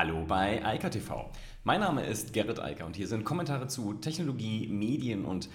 Hallo 0.00 0.24
bei 0.24 0.64
Eika 0.64 0.90
TV. 0.90 1.28
Mein 1.64 1.80
Name 1.80 2.06
ist 2.06 2.32
Gerrit 2.32 2.60
Eiker 2.60 2.86
und 2.86 2.94
hier 2.94 3.08
sind 3.08 3.24
Kommentare 3.24 3.66
zu 3.66 3.94
Technologie, 3.94 4.68
Medien 4.68 5.24
und 5.24 5.48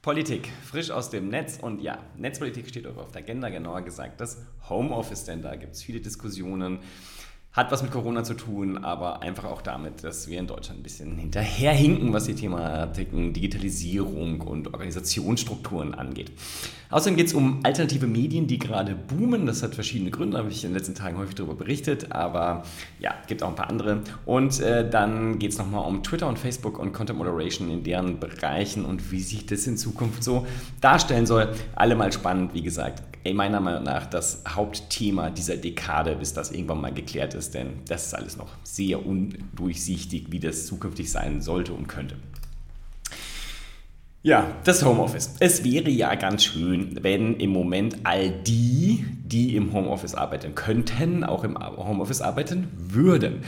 Politik. 0.00 0.48
Frisch 0.64 0.90
aus 0.90 1.10
dem 1.10 1.28
Netz 1.28 1.58
und 1.60 1.82
ja, 1.82 1.98
Netzpolitik 2.16 2.66
steht 2.66 2.86
auf 2.86 3.12
der 3.12 3.20
Agenda, 3.20 3.50
genauer 3.50 3.82
gesagt 3.82 4.22
das 4.22 4.42
Homeoffice, 4.70 5.24
denn 5.24 5.42
da 5.42 5.54
gibt 5.56 5.74
es 5.74 5.82
viele 5.82 6.00
Diskussionen. 6.00 6.78
Hat 7.54 7.70
was 7.70 7.84
mit 7.84 7.92
Corona 7.92 8.24
zu 8.24 8.34
tun, 8.34 8.78
aber 8.78 9.22
einfach 9.22 9.44
auch 9.44 9.62
damit, 9.62 10.02
dass 10.02 10.26
wir 10.26 10.40
in 10.40 10.48
Deutschland 10.48 10.80
ein 10.80 10.82
bisschen 10.82 11.16
hinterherhinken, 11.16 12.12
was 12.12 12.24
die 12.24 12.34
Thematiken 12.34 13.32
Digitalisierung 13.32 14.40
und 14.40 14.74
Organisationsstrukturen 14.74 15.94
angeht. 15.94 16.32
Außerdem 16.90 17.16
geht 17.16 17.28
es 17.28 17.34
um 17.34 17.60
alternative 17.62 18.08
Medien, 18.08 18.48
die 18.48 18.58
gerade 18.58 18.96
boomen. 18.96 19.46
Das 19.46 19.62
hat 19.62 19.76
verschiedene 19.76 20.10
Gründe, 20.10 20.36
habe 20.36 20.50
ich 20.50 20.64
in 20.64 20.70
den 20.70 20.76
letzten 20.76 20.96
Tagen 20.96 21.16
häufig 21.16 21.36
darüber 21.36 21.54
berichtet, 21.54 22.10
aber 22.10 22.64
ja, 22.98 23.14
gibt 23.28 23.44
auch 23.44 23.50
ein 23.50 23.54
paar 23.54 23.70
andere. 23.70 24.02
Und 24.26 24.58
äh, 24.58 24.90
dann 24.90 25.38
geht 25.38 25.52
es 25.52 25.58
nochmal 25.58 25.86
um 25.86 26.02
Twitter 26.02 26.26
und 26.26 26.40
Facebook 26.40 26.80
und 26.80 26.92
Content 26.92 27.20
Moderation 27.20 27.70
in 27.70 27.84
deren 27.84 28.18
Bereichen 28.18 28.84
und 28.84 29.12
wie 29.12 29.20
sich 29.20 29.46
das 29.46 29.64
in 29.68 29.76
Zukunft 29.76 30.24
so 30.24 30.44
darstellen 30.80 31.26
soll. 31.26 31.54
Alle 31.76 31.94
mal 31.94 32.12
spannend, 32.12 32.52
wie 32.52 32.62
gesagt 32.62 33.13
meiner 33.32 33.60
Meinung 33.60 33.84
nach 33.84 34.06
das 34.06 34.42
Hauptthema 34.46 35.30
dieser 35.30 35.56
Dekade, 35.56 36.16
bis 36.16 36.34
das 36.34 36.52
irgendwann 36.52 36.82
mal 36.82 36.92
geklärt 36.92 37.34
ist, 37.34 37.54
denn 37.54 37.78
das 37.88 38.06
ist 38.06 38.14
alles 38.14 38.36
noch 38.36 38.50
sehr 38.64 39.06
undurchsichtig, 39.06 40.26
wie 40.30 40.40
das 40.40 40.66
zukünftig 40.66 41.10
sein 41.10 41.40
sollte 41.40 41.72
und 41.72 41.86
könnte. 41.86 42.16
Ja, 44.22 44.52
das 44.64 44.84
Homeoffice. 44.84 45.34
Es 45.40 45.64
wäre 45.64 45.90
ja 45.90 46.14
ganz 46.14 46.44
schön, 46.44 46.98
wenn 47.02 47.36
im 47.36 47.50
Moment 47.50 47.98
all 48.04 48.30
die, 48.30 49.04
die 49.22 49.54
im 49.54 49.72
Homeoffice 49.72 50.14
arbeiten 50.14 50.54
könnten, 50.54 51.24
auch 51.24 51.44
im 51.44 51.58
Homeoffice 51.58 52.22
arbeiten 52.22 52.68
würden. 52.74 53.42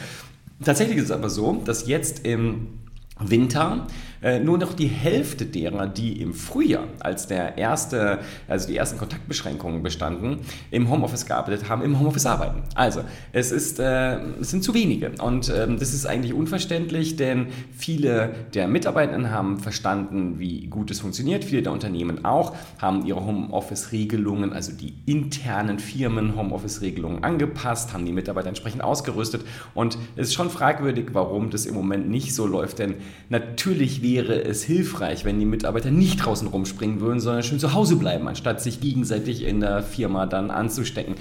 Tatsächlich 0.64 0.98
ist 0.98 1.04
es 1.04 1.10
aber 1.10 1.30
so, 1.30 1.62
dass 1.64 1.86
jetzt 1.86 2.26
im 2.26 2.68
Winter 3.18 3.86
äh, 4.26 4.40
nur 4.40 4.58
noch 4.58 4.74
die 4.74 4.88
Hälfte 4.88 5.46
derer, 5.46 5.86
die 5.86 6.20
im 6.20 6.34
Frühjahr, 6.34 6.88
als 6.98 7.28
der 7.28 7.58
erste, 7.58 8.18
also 8.48 8.66
die 8.66 8.76
ersten 8.76 8.98
Kontaktbeschränkungen 8.98 9.84
bestanden, 9.84 10.38
im 10.72 10.90
Homeoffice 10.90 11.26
gearbeitet 11.26 11.68
haben, 11.68 11.82
im 11.82 11.96
Homeoffice 12.00 12.26
arbeiten. 12.26 12.64
Also 12.74 13.02
es, 13.32 13.52
ist, 13.52 13.78
äh, 13.78 14.18
es 14.40 14.50
sind 14.50 14.64
zu 14.64 14.74
wenige 14.74 15.12
und 15.22 15.48
äh, 15.48 15.68
das 15.76 15.94
ist 15.94 16.06
eigentlich 16.06 16.34
unverständlich, 16.34 17.14
denn 17.14 17.46
viele 17.70 18.34
der 18.52 18.66
Mitarbeitenden 18.66 19.30
haben 19.30 19.60
verstanden, 19.60 20.40
wie 20.40 20.66
gut 20.66 20.90
es 20.90 20.98
funktioniert. 20.98 21.44
Viele 21.44 21.62
der 21.62 21.70
Unternehmen 21.70 22.24
auch 22.24 22.56
haben 22.78 23.06
ihre 23.06 23.24
Homeoffice-Regelungen, 23.24 24.52
also 24.52 24.72
die 24.72 24.92
internen 25.06 25.78
Firmen 25.78 26.34
Homeoffice-Regelungen 26.34 27.22
angepasst, 27.22 27.92
haben 27.92 28.04
die 28.04 28.12
Mitarbeiter 28.12 28.48
entsprechend 28.48 28.82
ausgerüstet 28.82 29.44
und 29.74 29.96
es 30.16 30.28
ist 30.28 30.34
schon 30.34 30.50
fragwürdig, 30.50 31.10
warum 31.12 31.50
das 31.50 31.64
im 31.64 31.74
Moment 31.76 32.08
nicht 32.08 32.34
so 32.34 32.44
läuft, 32.44 32.80
denn 32.80 32.96
natürlich 33.28 34.02
wäre 34.02 34.15
es 34.20 34.62
hilfreich, 34.62 35.24
wenn 35.24 35.38
die 35.38 35.46
Mitarbeiter 35.46 35.90
nicht 35.90 36.24
draußen 36.24 36.48
rumspringen 36.48 37.00
würden, 37.00 37.20
sondern 37.20 37.42
schön 37.42 37.58
zu 37.58 37.74
Hause 37.74 37.96
bleiben, 37.96 38.28
anstatt 38.28 38.60
sich 38.60 38.80
gegenseitig 38.80 39.44
in 39.44 39.60
der 39.60 39.82
Firma 39.82 40.26
dann 40.26 40.50
anzustecken. 40.50 41.14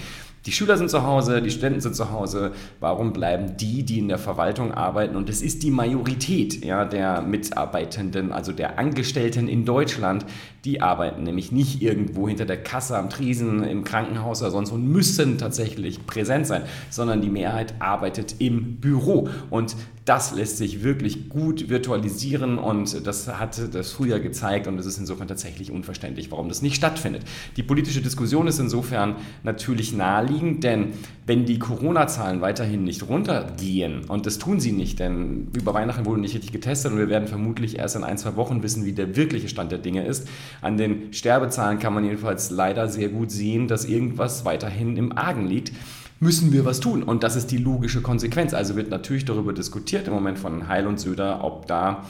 Die 0.45 0.51
Schüler 0.51 0.77
sind 0.77 0.91
zu 0.91 1.01
Hause, 1.01 1.41
die 1.41 1.49
Studenten 1.49 1.81
sind 1.81 1.95
zu 1.95 2.11
Hause. 2.11 2.51
Warum 2.79 3.13
bleiben 3.13 3.57
die, 3.57 3.81
die 3.81 3.97
in 3.97 4.07
der 4.07 4.19
Verwaltung 4.19 4.71
arbeiten? 4.71 5.15
Und 5.15 5.27
es 5.27 5.41
ist 5.41 5.63
die 5.63 5.71
Majorität 5.71 6.63
ja, 6.63 6.85
der 6.85 7.23
Mitarbeitenden, 7.23 8.31
also 8.31 8.51
der 8.51 8.77
Angestellten 8.77 9.47
in 9.47 9.65
Deutschland, 9.65 10.23
die 10.65 10.81
arbeiten 10.81 11.23
nämlich 11.23 11.51
nicht 11.51 11.81
irgendwo 11.81 12.27
hinter 12.27 12.45
der 12.45 12.61
Kasse 12.61 12.97
am 12.97 13.09
Tresen 13.09 13.63
im 13.63 13.83
Krankenhaus 13.83 14.41
oder 14.41 14.51
sonst 14.51 14.71
und 14.71 14.87
müssen 14.87 15.37
tatsächlich 15.37 16.05
präsent 16.07 16.47
sein, 16.47 16.63
sondern 16.89 17.21
die 17.21 17.29
Mehrheit 17.29 17.75
arbeitet 17.79 18.35
im 18.39 18.77
Büro. 18.77 19.29
Und 19.51 19.75
das 20.05 20.35
lässt 20.35 20.57
sich 20.57 20.83
wirklich 20.83 21.29
gut 21.29 21.67
virtualisieren 21.67 22.59
und 22.59 23.05
das 23.07 23.27
hat 23.27 23.73
das 23.73 23.91
früher 23.91 24.19
gezeigt 24.19 24.67
und 24.67 24.77
es 24.77 24.85
ist 24.85 24.99
insofern 24.99 25.27
tatsächlich 25.27 25.71
unverständlich, 25.71 26.29
warum 26.29 26.47
das 26.47 26.61
nicht 26.61 26.75
stattfindet. 26.75 27.23
Die 27.57 27.63
politische 27.63 28.01
Diskussion 28.01 28.45
ist 28.45 28.59
insofern 28.59 29.15
natürlich 29.41 29.93
naheliegend, 29.93 30.63
denn 30.63 30.93
wenn 31.25 31.45
die 31.45 31.57
Corona-Zahlen 31.57 32.41
weiterhin 32.41 32.83
nicht 32.83 33.09
runtergehen 33.09 34.05
und 34.05 34.27
das 34.27 34.37
tun 34.37 34.59
sie 34.59 34.73
nicht, 34.73 34.99
denn 34.99 35.47
über 35.57 35.73
Weihnachten 35.73 36.05
wurde 36.05 36.21
nicht 36.21 36.35
richtig 36.35 36.51
getestet 36.51 36.91
und 36.91 36.99
wir 36.99 37.09
werden 37.09 37.27
vermutlich 37.27 37.79
erst 37.79 37.95
in 37.95 38.03
ein, 38.03 38.19
zwei 38.19 38.35
Wochen 38.35 38.61
wissen, 38.61 38.85
wie 38.85 38.93
der 38.93 39.15
wirkliche 39.15 39.49
Stand 39.49 39.71
der 39.71 39.79
Dinge 39.79 40.05
ist. 40.05 40.27
An 40.61 40.77
den 40.77 41.13
Sterbezahlen 41.13 41.79
kann 41.79 41.93
man 41.93 42.03
jedenfalls 42.03 42.49
leider 42.49 42.87
sehr 42.87 43.09
gut 43.09 43.31
sehen, 43.31 43.67
dass 43.67 43.85
irgendwas 43.85 44.45
weiterhin 44.45 44.97
im 44.97 45.17
Argen 45.17 45.47
liegt 45.47 45.71
müssen 46.19 46.53
wir 46.53 46.65
was 46.65 46.79
tun. 46.79 47.03
Und 47.03 47.23
das 47.23 47.35
ist 47.35 47.51
die 47.51 47.57
logische 47.57 48.01
Konsequenz. 48.01 48.53
Also 48.53 48.75
wird 48.75 48.89
natürlich 48.89 49.25
darüber 49.25 49.53
diskutiert 49.53 50.07
im 50.07 50.13
Moment 50.13 50.39
von 50.39 50.67
Heil 50.67 50.87
und 50.87 50.99
Söder, 50.99 51.43
ob 51.43 51.67
da 51.67 52.05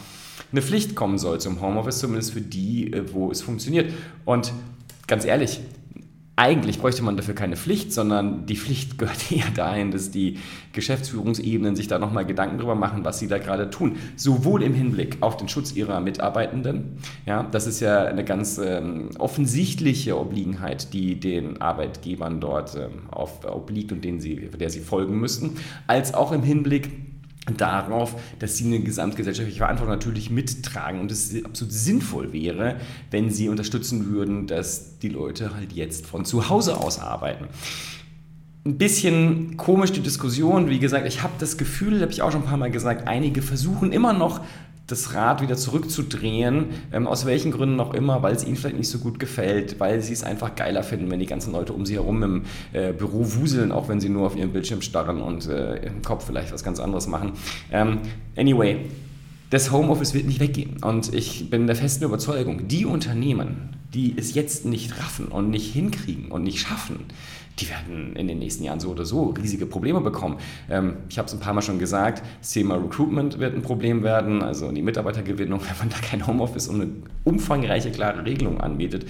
eine 0.51 0.61
Pflicht 0.61 0.95
kommen 0.95 1.17
soll 1.17 1.39
zum 1.39 1.61
Homeoffice, 1.61 1.99
zumindest 1.99 2.33
für 2.33 2.41
die, 2.41 2.93
äh, 2.93 3.13
wo 3.13 3.31
es 3.31 3.41
funktioniert. 3.41 3.91
Und 4.25 4.53
ganz 5.07 5.25
ehrlich, 5.25 5.59
eigentlich 6.37 6.79
bräuchte 6.79 7.01
man 7.01 7.15
dafür 7.15 7.33
keine 7.33 7.55
Pflicht, 7.55 7.93
sondern 7.93 8.45
die 8.45 8.57
Pflicht 8.57 8.97
gehört 8.97 9.31
eher 9.31 9.49
dahin, 9.55 9.91
dass 9.91 10.11
die 10.11 10.39
Geschäftsführungsebenen 10.73 11.75
sich 11.75 11.87
da 11.87 11.99
nochmal 11.99 12.25
Gedanken 12.25 12.57
drüber 12.57 12.75
machen, 12.75 13.05
was 13.05 13.19
sie 13.19 13.27
da 13.27 13.37
gerade 13.37 13.69
tun. 13.69 13.97
Sowohl 14.15 14.63
im 14.63 14.73
Hinblick 14.73 15.17
auf 15.21 15.37
den 15.37 15.47
Schutz 15.47 15.73
ihrer 15.73 15.99
Mitarbeitenden, 16.01 16.97
ja, 17.25 17.43
das 17.43 17.67
ist 17.67 17.79
ja 17.79 18.03
eine 18.03 18.25
ganz 18.25 18.57
ähm, 18.57 19.09
offensichtliche 19.17 20.19
Obliegenheit, 20.19 20.93
die 20.93 21.19
den 21.19 21.61
Arbeitgebern 21.61 22.41
dort 22.41 22.75
ähm, 22.75 23.09
auf, 23.11 23.45
obliegt 23.45 23.91
und 23.91 24.03
denen 24.03 24.19
sie, 24.19 24.49
der 24.49 24.69
sie 24.69 24.81
folgen 24.81 25.19
müssten, 25.19 25.57
als 25.87 26.13
auch 26.13 26.33
im 26.33 26.43
Hinblick 26.43 26.89
darauf, 27.57 28.15
dass 28.39 28.57
sie 28.57 28.65
eine 28.65 28.79
gesamtgesellschaftliche 28.79 29.59
Verantwortung 29.59 29.93
natürlich 29.93 30.29
mittragen 30.29 30.99
und 30.99 31.11
es 31.11 31.33
absolut 31.45 31.73
sinnvoll 31.73 32.33
wäre, 32.33 32.77
wenn 33.11 33.29
sie 33.29 33.49
unterstützen 33.49 34.07
würden, 34.07 34.47
dass 34.47 34.97
die 34.99 35.09
Leute 35.09 35.53
halt 35.53 35.71
jetzt 35.73 36.07
von 36.07 36.25
zu 36.25 36.49
Hause 36.49 36.77
aus 36.77 36.99
arbeiten. 36.99 37.45
Ein 38.65 38.79
bisschen 38.79 39.57
komisch 39.57 39.91
die 39.91 40.01
Diskussion, 40.01 40.69
wie 40.69 40.79
gesagt, 40.79 41.07
ich 41.07 41.21
habe 41.21 41.33
das 41.37 41.57
Gefühl, 41.57 42.01
habe 42.01 42.11
ich 42.11 42.23
auch 42.23 42.31
schon 42.31 42.41
ein 42.41 42.47
paar 42.47 42.57
Mal 42.57 42.71
gesagt, 42.71 43.07
einige 43.07 43.43
versuchen 43.43 43.91
immer 43.91 44.13
noch 44.13 44.41
das 44.87 45.15
Rad 45.15 45.41
wieder 45.41 45.55
zurückzudrehen, 45.55 46.67
ähm, 46.91 47.07
aus 47.07 47.25
welchen 47.25 47.51
Gründen 47.51 47.79
auch 47.79 47.93
immer, 47.93 48.21
weil 48.21 48.35
es 48.35 48.45
ihnen 48.45 48.55
vielleicht 48.55 48.77
nicht 48.77 48.89
so 48.89 48.99
gut 48.99 49.19
gefällt, 49.19 49.79
weil 49.79 50.01
sie 50.01 50.13
es 50.13 50.23
einfach 50.23 50.55
geiler 50.55 50.83
finden, 50.83 51.09
wenn 51.09 51.19
die 51.19 51.25
ganzen 51.25 51.53
Leute 51.53 51.73
um 51.73 51.85
sie 51.85 51.95
herum 51.95 52.21
im 52.21 52.43
äh, 52.73 52.93
Büro 52.93 53.25
wuseln, 53.35 53.71
auch 53.71 53.87
wenn 53.87 53.99
sie 53.99 54.09
nur 54.09 54.27
auf 54.27 54.35
ihren 54.35 54.53
Bildschirm 54.53 54.81
starren 54.81 55.21
und 55.21 55.47
äh, 55.47 55.87
im 55.87 56.03
Kopf 56.03 56.27
vielleicht 56.27 56.53
was 56.53 56.63
ganz 56.63 56.79
anderes 56.79 57.07
machen. 57.07 57.31
Ähm, 57.71 57.99
anyway, 58.35 58.77
das 59.49 59.71
Homeoffice 59.71 60.13
wird 60.13 60.25
nicht 60.25 60.39
weggehen. 60.39 60.77
Und 60.83 61.13
ich 61.13 61.49
bin 61.49 61.65
der 61.65 61.75
festen 61.75 62.03
Überzeugung, 62.03 62.67
die 62.67 62.85
Unternehmen, 62.85 63.75
die 63.93 64.13
es 64.17 64.35
jetzt 64.35 64.65
nicht 64.65 64.99
raffen 64.99 65.27
und 65.27 65.49
nicht 65.49 65.73
hinkriegen 65.73 66.31
und 66.31 66.43
nicht 66.43 66.59
schaffen, 66.59 67.05
die 67.59 67.69
werden 67.69 68.15
in 68.15 68.27
den 68.27 68.39
nächsten 68.39 68.63
Jahren 68.63 68.79
so 68.79 68.89
oder 68.89 69.05
so 69.05 69.29
riesige 69.29 69.65
Probleme 69.65 70.01
bekommen. 70.01 70.37
Ähm, 70.69 70.97
ich 71.09 71.17
habe 71.17 71.27
es 71.27 71.33
ein 71.33 71.39
paar 71.39 71.53
Mal 71.53 71.61
schon 71.61 71.79
gesagt, 71.79 72.23
das 72.41 72.51
Thema 72.51 72.75
Recruitment 72.75 73.39
wird 73.39 73.55
ein 73.55 73.61
Problem 73.61 74.03
werden, 74.03 74.41
also 74.41 74.71
die 74.71 74.81
Mitarbeitergewinnung, 74.81 75.61
wenn 75.67 75.77
man 75.77 75.89
da 75.89 75.97
kein 75.97 76.25
Homeoffice 76.27 76.67
und 76.67 76.81
eine 76.81 76.91
umfangreiche, 77.23 77.91
klare 77.91 78.25
Regelung 78.25 78.59
anbietet, 78.61 79.05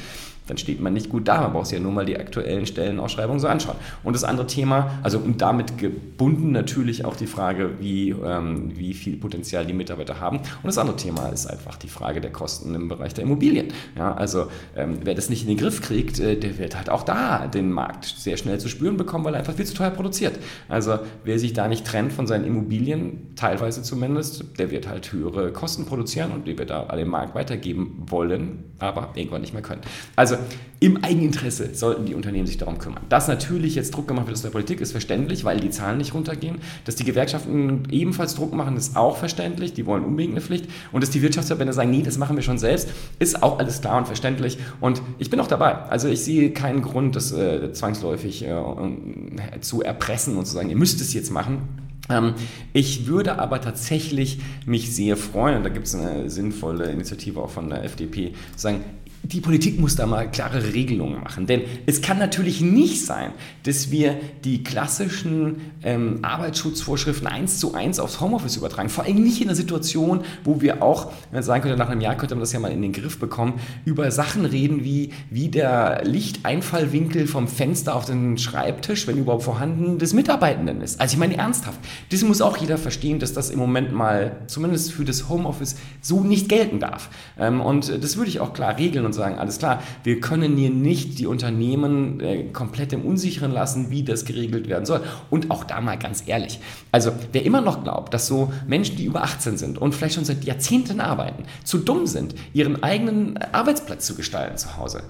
dann 0.48 0.58
steht 0.58 0.82
man 0.82 0.94
nicht 0.94 1.10
gut 1.10 1.28
da. 1.28 1.42
Man 1.42 1.54
braucht 1.54 1.68
sich 1.68 1.78
ja 1.78 1.84
nur 1.84 1.92
mal 1.92 2.06
die 2.06 2.18
aktuellen 2.18 2.66
Stellenausschreibungen 2.66 3.40
so 3.40 3.48
anschauen. 3.48 3.78
Und 4.04 4.14
das 4.14 4.24
andere 4.24 4.48
Thema, 4.48 5.00
also 5.04 5.20
und 5.20 5.42
damit 5.42 5.78
gebunden 5.78 6.52
natürlich 6.52 7.06
auch 7.06 7.16
die 7.16 7.28
Frage, 7.28 7.72
wie, 7.80 8.12
ähm, 8.12 8.72
wie 8.76 8.94
viel 8.94 9.18
Potenzial 9.18 9.66
die 9.66 9.74
Mitarbeiter 9.74 10.20
haben. 10.20 10.38
Und 10.38 10.66
das 10.66 10.78
andere 10.78 10.98
Thema 10.98 11.30
ist 11.30 11.48
einfach 11.48 11.78
die 11.78 11.88
Frage 11.88 12.22
der 12.22 12.32
Kosten 12.32 12.76
im 12.76 12.88
Bereich 12.88 13.14
der 13.14 13.24
Immobilien. 13.24 13.68
Ja, 13.98 14.14
also 14.14 14.48
ähm, 14.76 15.00
wer 15.04 15.16
das 15.16 15.30
nicht 15.30 15.42
in 15.44 15.48
den 15.48 15.58
Griff 15.58 15.82
kriegt, 15.82 16.20
äh, 16.20 16.36
der 16.38 16.58
wird 16.58 16.76
halt 16.76 16.90
auch 16.90 17.04
da 17.04 17.48
den 17.48 17.72
Markt 17.72 18.06
sehr 18.06 18.38
schnell 18.38 18.60
zu 18.60 18.70
spüren 18.70 18.98
bekommen, 18.98 19.26
weil 19.26 19.34
er 19.34 19.40
einfach 19.40 19.54
viel 19.54 19.66
zu 19.66 19.74
teuer 19.74 19.92
produziert. 19.92 20.40
Also 20.70 21.00
wer 21.24 21.40
sich 21.40 21.54
da 21.54 21.68
nicht 21.68 21.86
trennt 21.86 22.14
von 22.14 22.28
seinen 22.28 22.46
Immobilien, 22.46 23.36
teilweise 23.36 23.82
zumindest, 23.82 24.46
der 24.58 24.72
wird 24.72 24.88
halt 24.88 25.12
höhere 25.12 25.52
Kosten 25.52 25.86
produzieren 25.86 26.32
und 26.32 26.48
die 26.48 26.58
wird 26.58 26.70
da 26.70 26.84
an 26.84 26.98
den 26.98 27.08
Markt 27.08 27.36
weitergeben 27.36 28.04
wollen, 28.08 28.66
aber 28.80 29.10
irgendwann 29.16 29.42
nicht 29.42 29.54
mehr 29.54 29.62
können. 29.62 29.82
Also 30.16 30.35
also 30.36 30.56
im 30.82 31.04
Eigeninteresse 31.04 31.74
sollten 31.74 32.06
die 32.06 32.14
Unternehmen 32.14 32.46
sich 32.46 32.58
darum 32.58 32.78
kümmern. 32.78 33.04
Dass 33.10 33.28
natürlich 33.28 33.76
jetzt 33.76 33.96
Druck 33.96 34.08
gemacht 34.08 34.28
wird 34.28 34.36
aus 34.36 34.42
der 34.42 34.50
Politik, 34.50 34.82
ist 34.82 34.92
verständlich, 34.92 35.46
weil 35.46 35.60
die 35.60 35.70
Zahlen 35.70 35.98
nicht 35.98 36.14
runtergehen. 36.14 36.58
Dass 36.84 36.96
die 36.96 37.06
Gewerkschaften 37.06 37.88
ebenfalls 37.90 38.36
Druck 38.36 38.54
machen, 38.54 38.76
ist 38.76 38.96
auch 38.96 39.18
verständlich. 39.18 39.74
Die 39.74 39.86
wollen 39.86 40.04
unbedingt 40.04 40.34
eine 40.34 40.42
Pflicht. 40.42 40.66
Und 40.92 41.02
dass 41.02 41.10
die 41.10 41.22
Wirtschaftsverbände 41.22 41.74
sagen, 41.74 41.92
nee, 41.92 42.04
das 42.04 42.18
machen 42.18 42.36
wir 42.36 42.44
schon 42.44 42.58
selbst, 42.58 42.90
ist 43.20 43.42
auch 43.42 43.58
alles 43.58 43.82
klar 43.82 43.98
und 43.98 44.06
verständlich. 44.06 44.58
Und 44.82 45.02
ich 45.18 45.30
bin 45.30 45.40
auch 45.40 45.48
dabei. 45.48 45.76
Also 45.76 46.10
ich 46.10 46.24
sehe 46.24 46.52
keinen 46.52 46.82
Grund, 46.82 47.16
das 47.16 47.32
äh, 47.32 47.72
zwangsläufig 47.72 48.46
äh, 48.46 48.56
zu 49.62 49.82
erpressen 49.82 50.38
und 50.38 50.46
zu 50.46 50.54
sagen, 50.54 50.70
ihr 50.70 50.78
müsst 50.78 51.00
es 51.00 51.14
jetzt 51.14 51.32
machen. 51.32 51.62
Ähm, 52.10 52.36
ich 52.74 53.08
würde 53.08 53.40
aber 53.40 53.62
tatsächlich 53.62 54.40
mich 54.66 54.94
sehr 54.96 55.18
freuen, 55.18 55.58
und 55.58 55.64
da 55.64 55.70
gibt 55.70 55.88
es 55.88 55.96
eine 55.96 56.30
sinnvolle 56.30 56.92
Initiative 56.92 57.42
auch 57.42 57.50
von 57.50 57.70
der 57.70 57.84
FDP, 57.84 58.34
zu 58.56 58.62
sagen, 58.62 58.84
die 59.28 59.42
Politik 59.42 59.80
muss 59.80 59.96
da 59.96 60.06
mal 60.06 60.30
klare 60.30 60.74
Regelungen 60.74 61.22
machen. 61.24 61.48
Denn 61.48 61.62
es 61.86 62.02
kann 62.02 62.20
natürlich 62.20 62.62
nicht 62.62 63.06
sein, 63.06 63.32
dass 63.64 63.90
wir 63.90 64.18
die 64.44 64.64
klassischen 64.64 65.72
ähm, 65.84 66.20
Arbeitsschutzvorschriften 66.22 67.28
eins 67.28 67.60
zu 67.60 67.74
eins 67.74 68.00
aufs 68.00 68.22
Homeoffice 68.22 68.58
übertragen. 68.58 68.90
Vor 68.90 69.06
allem 69.06 69.24
nicht 69.24 69.42
in 69.42 69.48
einer 69.48 69.56
Situation, 69.56 70.22
wo 70.44 70.62
wir 70.62 70.84
auch, 70.84 71.08
wenn 71.32 71.38
man 71.38 71.44
sagen 71.44 71.64
könnte, 71.64 71.78
nach 71.78 71.90
einem 71.90 72.02
Jahr 72.02 72.16
könnte 72.16 72.36
man 72.36 72.42
das 72.42 72.54
ja 72.54 72.60
mal 72.60 72.72
in 72.72 72.82
den 72.82 72.92
Griff 72.92 73.20
bekommen, 73.20 73.60
über 73.84 74.12
Sachen 74.12 74.46
reden 74.46 74.84
wie, 74.84 75.12
wie 75.32 75.50
der 75.50 76.04
Lichteinfallwinkel 76.04 77.26
vom 77.26 77.48
Fenster 77.48 77.96
auf 77.96 78.06
den 78.06 78.38
Schreibtisch, 78.38 79.08
wenn 79.08 79.18
überhaupt 79.18 79.44
vorhanden, 79.44 79.98
des 79.98 80.14
Mitarbeitenden 80.14 80.82
ist. 80.82 81.02
Also 81.02 81.14
ich 81.14 81.20
meine 81.20 81.38
ernsthaft, 81.38 81.80
das 82.12 82.22
muss 82.24 82.42
auch 82.42 82.58
jeder 82.58 82.78
verstehen, 82.78 83.18
dass 83.20 83.34
das 83.34 83.50
im 83.50 83.58
Moment 83.58 83.92
mal, 83.92 84.44
zumindest 84.46 84.92
für 84.92 85.04
das 85.04 85.30
Homeoffice, 85.30 85.78
so 86.02 86.22
nicht 86.22 86.48
gelten 86.48 86.80
darf. 86.80 87.10
Ähm, 87.40 87.60
und 87.62 88.04
das 88.04 88.18
würde 88.18 88.30
ich 88.30 88.40
auch 88.40 88.54
klar 88.54 88.78
regeln 88.78 89.06
und 89.06 89.15
sagen, 89.16 89.38
alles 89.40 89.58
klar, 89.58 89.82
wir 90.04 90.20
können 90.20 90.58
hier 90.58 90.70
nicht 90.70 91.20
die 91.20 91.28
Unternehmen 91.28 92.20
äh, 92.20 92.44
komplett 92.52 92.94
im 92.94 93.02
Unsicheren 93.04 93.52
lassen, 93.52 93.90
wie 93.90 94.04
das 94.04 94.26
geregelt 94.26 94.70
werden 94.70 94.86
soll. 94.86 95.02
Und 95.30 95.52
auch 95.52 95.64
da 95.64 95.82
mal 95.82 95.98
ganz 95.98 96.24
ehrlich, 96.26 96.60
also 96.92 97.12
wer 97.32 97.46
immer 97.46 97.62
noch 97.62 97.84
glaubt, 97.84 98.14
dass 98.14 98.28
so 98.28 98.52
Menschen, 98.68 98.98
die 98.98 99.06
über 99.06 99.24
18 99.24 99.58
sind 99.58 99.78
und 99.78 99.96
vielleicht 99.96 100.16
schon 100.16 100.26
seit 100.26 100.44
Jahrzehnten 100.44 101.00
arbeiten, 101.00 101.44
zu 101.64 101.80
dumm 101.80 102.06
sind, 102.08 102.36
ihren 102.54 102.84
eigenen 102.84 103.38
Arbeitsplatz 103.38 104.06
zu 104.06 104.16
gestalten 104.16 104.58
zu 104.58 104.78
Hause, 104.78 105.04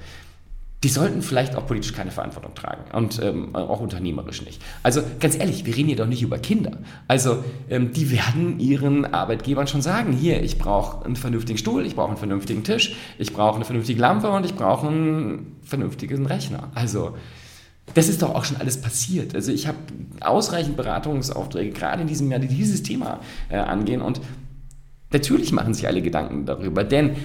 die 0.85 0.89
sollten 0.89 1.23
vielleicht 1.23 1.55
auch 1.55 1.65
politisch 1.65 1.93
keine 1.93 2.11
Verantwortung 2.11 2.53
tragen 2.53 2.83
und 2.93 3.19
ähm, 3.19 3.55
auch 3.55 3.79
unternehmerisch 3.79 4.45
nicht. 4.45 4.61
Also 4.83 5.01
ganz 5.19 5.35
ehrlich, 5.35 5.65
wir 5.65 5.75
reden 5.75 5.87
hier 5.87 5.95
doch 5.95 6.05
nicht 6.05 6.21
über 6.21 6.37
Kinder. 6.37 6.77
Also 7.07 7.43
ähm, 7.71 7.91
die 7.91 8.11
werden 8.11 8.59
ihren 8.59 9.11
Arbeitgebern 9.11 9.65
schon 9.65 9.81
sagen, 9.81 10.13
hier, 10.13 10.43
ich 10.43 10.59
brauche 10.59 11.03
einen 11.03 11.15
vernünftigen 11.15 11.57
Stuhl, 11.57 11.87
ich 11.87 11.95
brauche 11.95 12.09
einen 12.09 12.17
vernünftigen 12.17 12.63
Tisch, 12.63 12.95
ich 13.17 13.33
brauche 13.33 13.55
eine 13.55 13.65
vernünftige 13.65 13.99
Lampe 13.99 14.29
und 14.29 14.45
ich 14.45 14.53
brauche 14.53 14.87
einen 14.87 15.55
vernünftigen 15.63 16.27
Rechner. 16.27 16.69
Also 16.75 17.15
das 17.95 18.07
ist 18.07 18.21
doch 18.21 18.35
auch 18.35 18.45
schon 18.45 18.57
alles 18.57 18.79
passiert. 18.79 19.33
Also 19.33 19.51
ich 19.51 19.65
habe 19.65 19.79
ausreichend 20.21 20.77
Beratungsaufträge, 20.77 21.71
gerade 21.71 22.03
in 22.03 22.07
diesem 22.07 22.29
Jahr, 22.29 22.39
die 22.39 22.47
dieses 22.47 22.83
Thema 22.83 23.21
äh, 23.49 23.57
angehen 23.57 24.03
und 24.03 24.21
natürlich 25.11 25.51
machen 25.51 25.73
sich 25.73 25.87
alle 25.87 26.03
Gedanken 26.03 26.45
darüber, 26.45 26.83
denn 26.83 27.15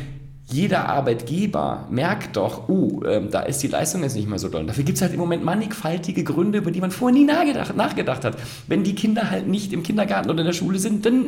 jeder 0.53 0.89
Arbeitgeber 0.89 1.87
merkt 1.91 2.37
doch, 2.37 2.69
uh, 2.69 3.03
äh, 3.05 3.29
da 3.31 3.41
ist 3.41 3.63
die 3.63 3.69
Leistung 3.69 4.03
jetzt 4.03 4.17
nicht 4.17 4.29
mehr 4.29 4.39
so 4.39 4.49
doll. 4.49 4.67
Dafür 4.67 4.85
gibt 4.85 4.97
es 4.97 5.03
halt 5.03 5.13
im 5.13 5.21
Moment 5.21 5.45
mannigfaltige 5.45 6.25
Gründe, 6.25 6.59
über 6.59 6.71
die 6.71 6.81
man 6.81 6.91
vorher 6.91 7.19
nie 7.19 7.25
nachgedacht, 7.25 7.77
nachgedacht 7.77 8.25
hat. 8.25 8.37
Wenn 8.67 8.83
die 8.83 8.95
Kinder 8.95 9.31
halt 9.31 9.47
nicht 9.47 9.73
im 9.73 9.83
Kindergarten 9.83 10.31
oder 10.31 10.41
in 10.41 10.47
der 10.47 10.53
Schule 10.53 10.79
sind, 10.79 11.07
dann 11.07 11.27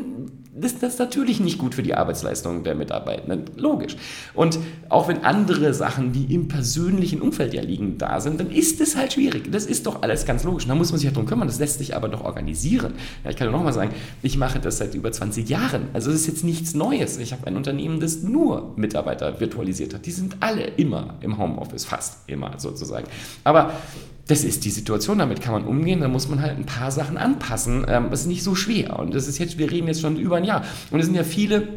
ist 0.61 0.83
das 0.83 0.99
natürlich 0.99 1.41
nicht 1.41 1.59
gut 1.59 1.75
für 1.75 1.83
die 1.83 1.95
Arbeitsleistung 1.95 2.63
der 2.63 2.75
Mitarbeitenden. 2.75 3.45
Logisch. 3.57 3.97
Und 4.35 4.59
auch 4.91 5.09
wenn 5.09 5.25
andere 5.25 5.73
Sachen, 5.73 6.13
die 6.13 6.35
im 6.35 6.49
persönlichen 6.49 7.23
Umfeld 7.23 7.55
ja 7.55 7.63
liegen, 7.63 7.97
da 7.97 8.21
sind, 8.21 8.39
dann 8.39 8.51
ist 8.51 8.81
es 8.83 8.95
halt 8.95 9.15
schwierig. 9.15 9.51
Das 9.51 9.65
ist 9.65 9.87
doch 9.87 10.03
alles 10.03 10.27
ganz 10.27 10.45
logisch. 10.45 10.67
Da 10.67 10.75
muss 10.75 10.91
man 10.91 10.99
sich 10.99 11.07
halt 11.07 11.17
drum 11.17 11.25
kümmern. 11.25 11.49
Das 11.49 11.59
lässt 11.59 11.79
sich 11.79 11.97
aber 11.97 12.09
doch 12.09 12.23
organisieren. 12.23 12.95
Ja, 13.25 13.31
ich 13.31 13.37
kann 13.37 13.47
ja 13.47 13.53
nochmal 13.53 13.73
sagen, 13.73 13.93
ich 14.23 14.37
mache 14.37 14.61
das 14.61 14.77
seit 14.77 14.95
über 14.95 15.11
20 15.11 15.49
Jahren. 15.49 15.89
Also 15.95 16.11
es 16.11 16.17
ist 16.17 16.27
jetzt 16.27 16.45
nichts 16.45 16.75
Neues. 16.75 17.17
Ich 17.17 17.33
habe 17.33 17.47
ein 17.47 17.57
Unternehmen, 17.57 17.99
das 17.99 18.23
nur 18.23 18.75
Mitarbeiter 18.77 19.41
virtualisiert 19.41 19.95
hat. 19.95 20.05
Die 20.05 20.11
sind 20.11 20.37
alle 20.41 20.65
immer 20.65 21.15
im 21.23 21.39
Homeoffice, 21.39 21.87
fast 21.87 22.29
immer 22.29 22.59
sozusagen. 22.59 23.07
Aber 23.45 23.73
das 24.33 24.45
ist 24.45 24.65
die 24.65 24.71
Situation, 24.71 25.19
damit 25.19 25.43
kann 25.43 25.53
man 25.53 25.65
umgehen, 25.65 26.01
da 26.01 26.09
muss 26.09 26.27
man 26.27 26.41
halt 26.41 26.57
ein 26.57 26.65
paar 26.65 26.91
Sachen 26.91 27.19
anpassen. 27.19 27.85
Ähm, 27.87 28.07
das 28.11 28.23
ist 28.23 28.29
nicht 28.29 28.43
so 28.43 28.55
schwer. 28.55 28.99
Und 28.99 29.15
das 29.15 29.29
ist 29.29 29.39
jetzt, 29.39 29.59
wir 29.59 29.71
reden 29.71 29.89
jetzt 29.89 30.01
schon 30.01 30.17
über 30.17 30.37
ein 30.37 30.45
Jahr. 30.45 30.65
Und 30.91 31.01
es 31.01 31.07
sind 31.07 31.15
ja 31.15 31.23
viele 31.23 31.69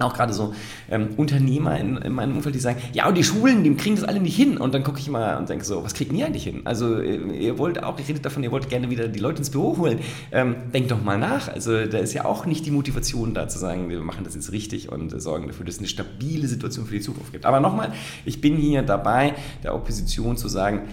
auch 0.00 0.14
gerade 0.14 0.32
so 0.32 0.54
ähm, 0.90 1.10
Unternehmer 1.18 1.78
in, 1.78 1.98
in, 1.98 2.12
meinem 2.12 2.34
Umfeld, 2.34 2.54
die 2.54 2.58
sagen, 2.58 2.80
ja, 2.94 3.06
und 3.06 3.18
die 3.18 3.22
Schulen, 3.22 3.62
die 3.62 3.74
kriegen 3.74 3.94
das 3.94 4.04
alle 4.04 4.18
nicht 4.18 4.34
hin. 4.34 4.56
Und 4.56 4.74
dann 4.74 4.82
gucke 4.82 4.98
ich 4.98 5.08
mal 5.08 5.36
und 5.36 5.48
denke 5.48 5.64
so, 5.64 5.84
was 5.84 5.94
kriegt 5.94 6.12
ihr 6.12 6.26
eigentlich 6.26 6.44
hin? 6.44 6.62
Also 6.64 7.00
ihr 7.00 7.58
wollt 7.58 7.80
auch, 7.84 7.96
ihr 7.98 8.08
redet 8.08 8.24
davon, 8.24 8.42
ihr 8.42 8.50
wollt 8.50 8.68
gerne 8.70 8.90
wieder 8.90 9.06
die 9.06 9.20
Leute 9.20 9.38
ins 9.38 9.50
Büro 9.50 9.76
holen. 9.76 10.00
Ähm, 10.32 10.56
denkt 10.72 10.90
doch 10.90 11.04
mal 11.04 11.18
nach. 11.18 11.46
Also 11.46 11.86
da 11.86 11.98
ist 11.98 12.14
ja 12.14 12.24
auch 12.24 12.44
nicht 12.44 12.66
die 12.66 12.72
Motivation 12.72 13.34
da 13.34 13.46
zu 13.46 13.60
sagen, 13.60 13.88
wir 13.88 14.00
machen 14.00 14.24
das 14.24 14.34
jetzt 14.34 14.50
richtig 14.50 14.90
und 14.90 15.10
sorgen 15.20 15.46
dafür, 15.46 15.64
dass 15.64 15.76
es 15.76 15.80
eine 15.80 15.88
stabile 15.88 16.48
Situation 16.48 16.86
für 16.86 16.94
die 16.94 17.02
Zukunft 17.02 17.30
gibt. 17.30 17.44
Aber 17.44 17.60
nochmal, 17.60 17.92
ich 18.24 18.40
bin 18.40 18.56
hier 18.56 18.82
dabei, 18.82 19.34
der 19.62 19.74
Opposition 19.76 20.36
zu 20.36 20.48
sagen, 20.48 20.88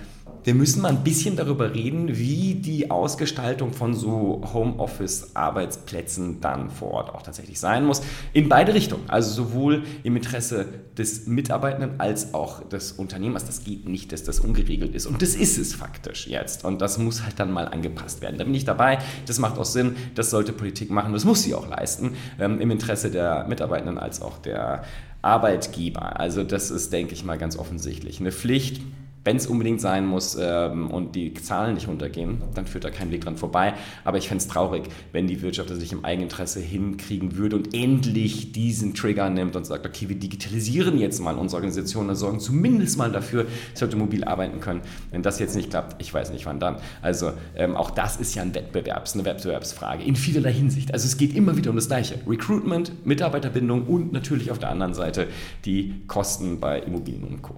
wir 0.47 0.55
müssen 0.55 0.81
mal 0.81 0.93
ein 0.93 1.03
bisschen 1.03 1.35
darüber 1.35 1.73
reden, 1.73 2.17
wie 2.17 2.55
die 2.55 2.89
Ausgestaltung 2.89 3.73
von 3.73 3.93
so 3.93 4.41
Homeoffice-Arbeitsplätzen 4.53 6.39
dann 6.39 6.69
vor 6.69 6.91
Ort 6.91 7.13
auch 7.13 7.21
tatsächlich 7.21 7.59
sein 7.59 7.83
muss. 7.83 8.01
In 8.31 8.47
beide 8.47 8.73
Richtungen. 8.73 9.09
Also 9.09 9.29
sowohl 9.29 9.83
im 10.03 10.15
Interesse 10.15 10.67
des 10.97 11.27
Mitarbeitenden 11.27 11.99
als 11.99 12.33
auch 12.33 12.63
des 12.63 12.93
Unternehmers. 12.93 13.43
Das 13.43 13.65
geht 13.65 13.89
nicht, 13.89 14.13
dass 14.13 14.23
das 14.23 14.39
ungeregelt 14.39 14.95
ist. 14.95 15.05
Und 15.05 15.21
das 15.21 15.35
ist 15.35 15.57
es 15.57 15.75
faktisch 15.75 16.27
jetzt. 16.27 16.63
Und 16.63 16.81
das 16.81 16.97
muss 16.97 17.23
halt 17.23 17.41
dann 17.41 17.51
mal 17.51 17.67
angepasst 17.67 18.21
werden. 18.21 18.37
Da 18.37 18.45
bin 18.45 18.53
ich 18.53 18.63
dabei. 18.63 18.99
Das 19.25 19.39
macht 19.39 19.57
auch 19.57 19.65
Sinn. 19.65 19.97
Das 20.15 20.29
sollte 20.29 20.53
Politik 20.53 20.89
machen. 20.91 21.11
Das 21.11 21.25
muss 21.25 21.43
sie 21.43 21.55
auch 21.55 21.67
leisten. 21.67 22.13
Ähm, 22.39 22.61
Im 22.61 22.71
Interesse 22.71 23.11
der 23.11 23.45
Mitarbeitenden 23.49 23.97
als 23.97 24.21
auch 24.21 24.37
der 24.37 24.85
Arbeitgeber. 25.21 26.21
Also 26.21 26.45
das 26.45 26.71
ist, 26.71 26.93
denke 26.93 27.15
ich 27.15 27.25
mal, 27.25 27.37
ganz 27.37 27.57
offensichtlich 27.57 28.21
eine 28.21 28.31
Pflicht 28.31 28.79
wenn 29.27 29.35
es 29.35 29.45
unbedingt 29.45 29.81
sein 29.81 30.05
muss 30.05 30.37
ähm, 30.39 30.89
und 30.89 31.13
die 31.13 31.33
Zahlen 31.33 31.73
nicht 31.73 31.89
runtergehen, 31.89 32.41
dann 32.53 32.65
führt 32.65 32.85
da 32.85 32.91
kein 32.91 33.11
Weg 33.11 33.25
dran 33.25 33.35
vorbei. 33.35 33.73
Aber 34.05 34.17
ich 34.17 34.29
fände 34.29 34.41
es 34.41 34.47
traurig, 34.47 34.83
wenn 35.11 35.27
die 35.27 35.41
Wirtschaft 35.41 35.69
das 35.69 35.79
nicht 35.79 35.91
im 35.91 36.05
Eigeninteresse 36.05 36.61
hinkriegen 36.61 37.35
würde 37.35 37.57
und 37.57 37.73
endlich 37.73 38.53
diesen 38.53 38.93
Trigger 38.93 39.29
nimmt 39.29 39.57
und 39.57 39.65
sagt, 39.65 39.85
okay, 39.85 40.07
wir 40.07 40.15
digitalisieren 40.15 40.97
jetzt 40.97 41.19
mal 41.19 41.35
unsere 41.35 41.57
Organisation 41.57 42.07
und 42.07 42.15
sorgen 42.15 42.39
zumindest 42.39 42.97
mal 42.97 43.11
dafür, 43.11 43.47
dass 43.73 43.81
Leute 43.81 43.97
mobil 43.97 44.23
arbeiten 44.23 44.61
können. 44.61 44.79
Wenn 45.11 45.23
das 45.23 45.39
jetzt 45.39 45.57
nicht 45.57 45.71
klappt, 45.71 46.01
ich 46.01 46.13
weiß 46.13 46.31
nicht 46.31 46.45
wann 46.45 46.61
dann. 46.61 46.77
Also 47.01 47.33
ähm, 47.57 47.75
auch 47.75 47.91
das 47.91 48.15
ist 48.15 48.33
ja 48.33 48.43
ein 48.43 48.55
Wettbewerbs, 48.55 49.15
eine 49.15 49.25
Wettbewerbsfrage 49.25 50.05
in 50.05 50.15
vielerlei 50.15 50.53
Hinsicht. 50.53 50.93
Also 50.93 51.05
es 51.05 51.17
geht 51.17 51.35
immer 51.35 51.57
wieder 51.57 51.71
um 51.71 51.75
das 51.75 51.87
Gleiche. 51.87 52.17
Recruitment, 52.25 53.05
Mitarbeiterbindung 53.05 53.87
und 53.87 54.13
natürlich 54.13 54.51
auf 54.51 54.59
der 54.59 54.69
anderen 54.69 54.93
Seite 54.93 55.27
die 55.65 55.95
Kosten 56.07 56.61
bei 56.61 56.79
Immobilien 56.79 57.25
und 57.25 57.41
Co. 57.41 57.55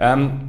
Ähm, 0.00 0.48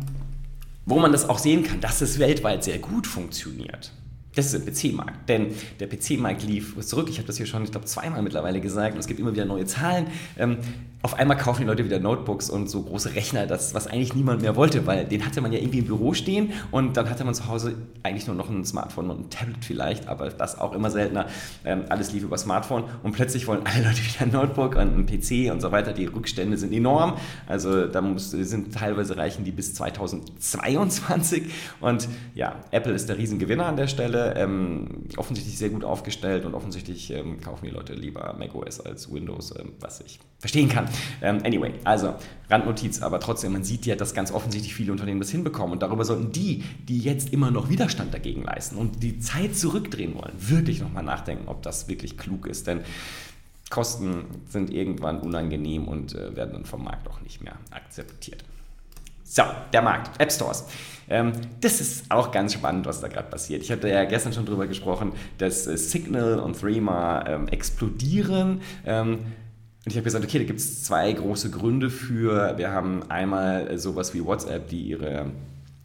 wo 0.87 0.97
man 0.97 1.11
das 1.11 1.29
auch 1.29 1.37
sehen 1.37 1.63
kann, 1.63 1.81
dass 1.81 2.01
es 2.01 2.17
weltweit 2.17 2.63
sehr 2.63 2.79
gut 2.79 3.05
funktioniert. 3.05 3.91
Das 4.37 4.53
ist 4.53 4.67
der 4.67 4.91
PC-Markt. 4.91 5.27
Denn 5.27 5.47
der 5.79 5.87
PC-Markt 5.87 6.43
lief 6.43 6.79
zurück. 6.85 7.09
Ich 7.09 7.17
habe 7.17 7.25
das 7.25 7.37
hier 7.37 7.47
schon, 7.47 7.63
ich 7.63 7.71
glaube, 7.71 7.87
zweimal 7.87 8.21
mittlerweile 8.21 8.61
gesagt. 8.61 8.93
Und 8.93 8.99
es 8.99 9.07
gibt 9.07 9.19
immer 9.19 9.33
wieder 9.33 9.45
neue 9.45 9.65
Zahlen. 9.65 10.07
Ähm, 10.37 10.59
auf 11.03 11.13
einmal 11.13 11.37
kaufen 11.37 11.61
die 11.61 11.67
Leute 11.67 11.85
wieder 11.85 11.99
Notebooks 11.99 12.49
und 12.49 12.69
so 12.69 12.81
große 12.81 13.15
Rechner, 13.15 13.45
das, 13.45 13.73
was 13.73 13.87
eigentlich 13.87 14.15
niemand 14.15 14.41
mehr 14.41 14.55
wollte, 14.55 14.87
weil 14.87 15.05
den 15.05 15.25
hatte 15.25 15.41
man 15.41 15.53
ja 15.53 15.59
irgendwie 15.59 15.77
im 15.77 15.85
Büro 15.85 16.13
stehen 16.13 16.51
und 16.71 16.97
dann 16.97 17.09
hatte 17.09 17.23
man 17.23 17.35
zu 17.35 17.47
Hause 17.47 17.75
eigentlich 18.01 18.25
nur 18.25 18.35
noch 18.35 18.49
ein 18.49 18.65
Smartphone 18.65 19.11
und 19.11 19.19
ein 19.19 19.29
Tablet 19.29 19.63
vielleicht, 19.63 20.07
aber 20.07 20.29
das 20.29 20.59
auch 20.59 20.73
immer 20.73 20.89
seltener. 20.89 21.27
Ähm, 21.63 21.83
alles 21.89 22.11
lief 22.13 22.23
über 22.23 22.37
Smartphone 22.37 22.83
und 23.03 23.11
plötzlich 23.13 23.47
wollen 23.47 23.61
alle 23.63 23.85
Leute 23.85 23.99
wieder 24.03 24.21
ein 24.21 24.31
Notebook 24.31 24.75
und 24.75 24.97
ein 24.97 25.05
PC 25.05 25.51
und 25.51 25.61
so 25.61 25.71
weiter. 25.71 25.93
Die 25.93 26.07
Rückstände 26.07 26.57
sind 26.57 26.73
enorm. 26.73 27.13
Also 27.45 27.85
da 27.85 28.01
muss, 28.01 28.31
sind 28.31 28.73
teilweise 28.73 29.17
reichen 29.17 29.45
die 29.45 29.51
bis 29.51 29.75
2022 29.75 31.43
und 31.79 32.07
ja, 32.33 32.55
Apple 32.71 32.93
ist 32.93 33.07
der 33.07 33.17
Riesengewinner 33.17 33.67
an 33.67 33.77
der 33.77 33.87
Stelle. 33.87 34.26
Ähm, 34.35 35.05
offensichtlich 35.17 35.57
sehr 35.57 35.69
gut 35.69 35.83
aufgestellt 35.83 36.45
und 36.45 36.53
offensichtlich 36.53 37.11
ähm, 37.11 37.39
kaufen 37.41 37.65
die 37.65 37.71
Leute 37.71 37.93
lieber 37.93 38.35
macOS 38.37 38.79
als 38.79 39.11
Windows, 39.11 39.53
ähm, 39.57 39.73
was 39.79 40.01
ich 40.01 40.19
verstehen 40.39 40.69
kann. 40.69 40.87
Ähm, 41.21 41.39
anyway, 41.43 41.73
also 41.83 42.15
Randnotiz, 42.49 43.01
aber 43.01 43.19
trotzdem, 43.19 43.53
man 43.53 43.63
sieht 43.63 43.85
ja, 43.85 43.95
dass 43.95 44.13
ganz 44.13 44.31
offensichtlich 44.31 44.73
viele 44.75 44.91
Unternehmen 44.91 45.19
das 45.19 45.29
hinbekommen 45.29 45.73
und 45.73 45.81
darüber 45.81 46.05
sollten 46.05 46.31
die, 46.31 46.63
die 46.87 46.99
jetzt 46.99 47.33
immer 47.33 47.51
noch 47.51 47.69
Widerstand 47.69 48.13
dagegen 48.13 48.43
leisten 48.43 48.77
und 48.77 49.03
die 49.03 49.19
Zeit 49.19 49.55
zurückdrehen 49.55 50.15
wollen, 50.15 50.33
wirklich 50.37 50.81
nochmal 50.81 51.03
nachdenken, 51.03 51.47
ob 51.47 51.63
das 51.63 51.87
wirklich 51.87 52.17
klug 52.17 52.47
ist, 52.47 52.67
denn 52.67 52.81
Kosten 53.69 54.25
sind 54.47 54.71
irgendwann 54.71 55.19
unangenehm 55.19 55.87
und 55.87 56.15
äh, 56.15 56.35
werden 56.35 56.53
dann 56.53 56.65
vom 56.65 56.83
Markt 56.83 57.07
auch 57.09 57.19
nicht 57.21 57.41
mehr 57.41 57.55
akzeptiert. 57.71 58.43
So, 59.23 59.43
der 59.73 59.81
Markt, 59.81 60.21
App 60.21 60.31
Stores. 60.31 60.65
Ähm, 61.09 61.31
das 61.61 61.81
ist 61.81 62.11
auch 62.11 62.31
ganz 62.31 62.53
spannend, 62.53 62.85
was 62.85 63.01
da 63.01 63.07
gerade 63.07 63.29
passiert. 63.29 63.63
Ich 63.63 63.71
hatte 63.71 63.89
ja 63.89 64.03
gestern 64.05 64.33
schon 64.33 64.45
darüber 64.45 64.67
gesprochen, 64.67 65.13
dass 65.37 65.67
äh, 65.67 65.77
Signal 65.77 66.39
und 66.39 66.59
Threema 66.59 67.25
ähm, 67.27 67.47
explodieren. 67.47 68.61
Ähm, 68.85 69.19
und 69.85 69.91
ich 69.91 69.95
habe 69.95 70.03
gesagt, 70.03 70.25
okay, 70.25 70.39
da 70.39 70.43
gibt 70.43 70.59
es 70.59 70.83
zwei 70.83 71.13
große 71.13 71.49
Gründe 71.49 71.89
für. 71.89 72.57
Wir 72.57 72.71
haben 72.71 73.09
einmal 73.09 73.77
sowas 73.77 74.13
wie 74.13 74.23
WhatsApp, 74.23 74.67
die 74.67 74.81
ihre 74.81 75.27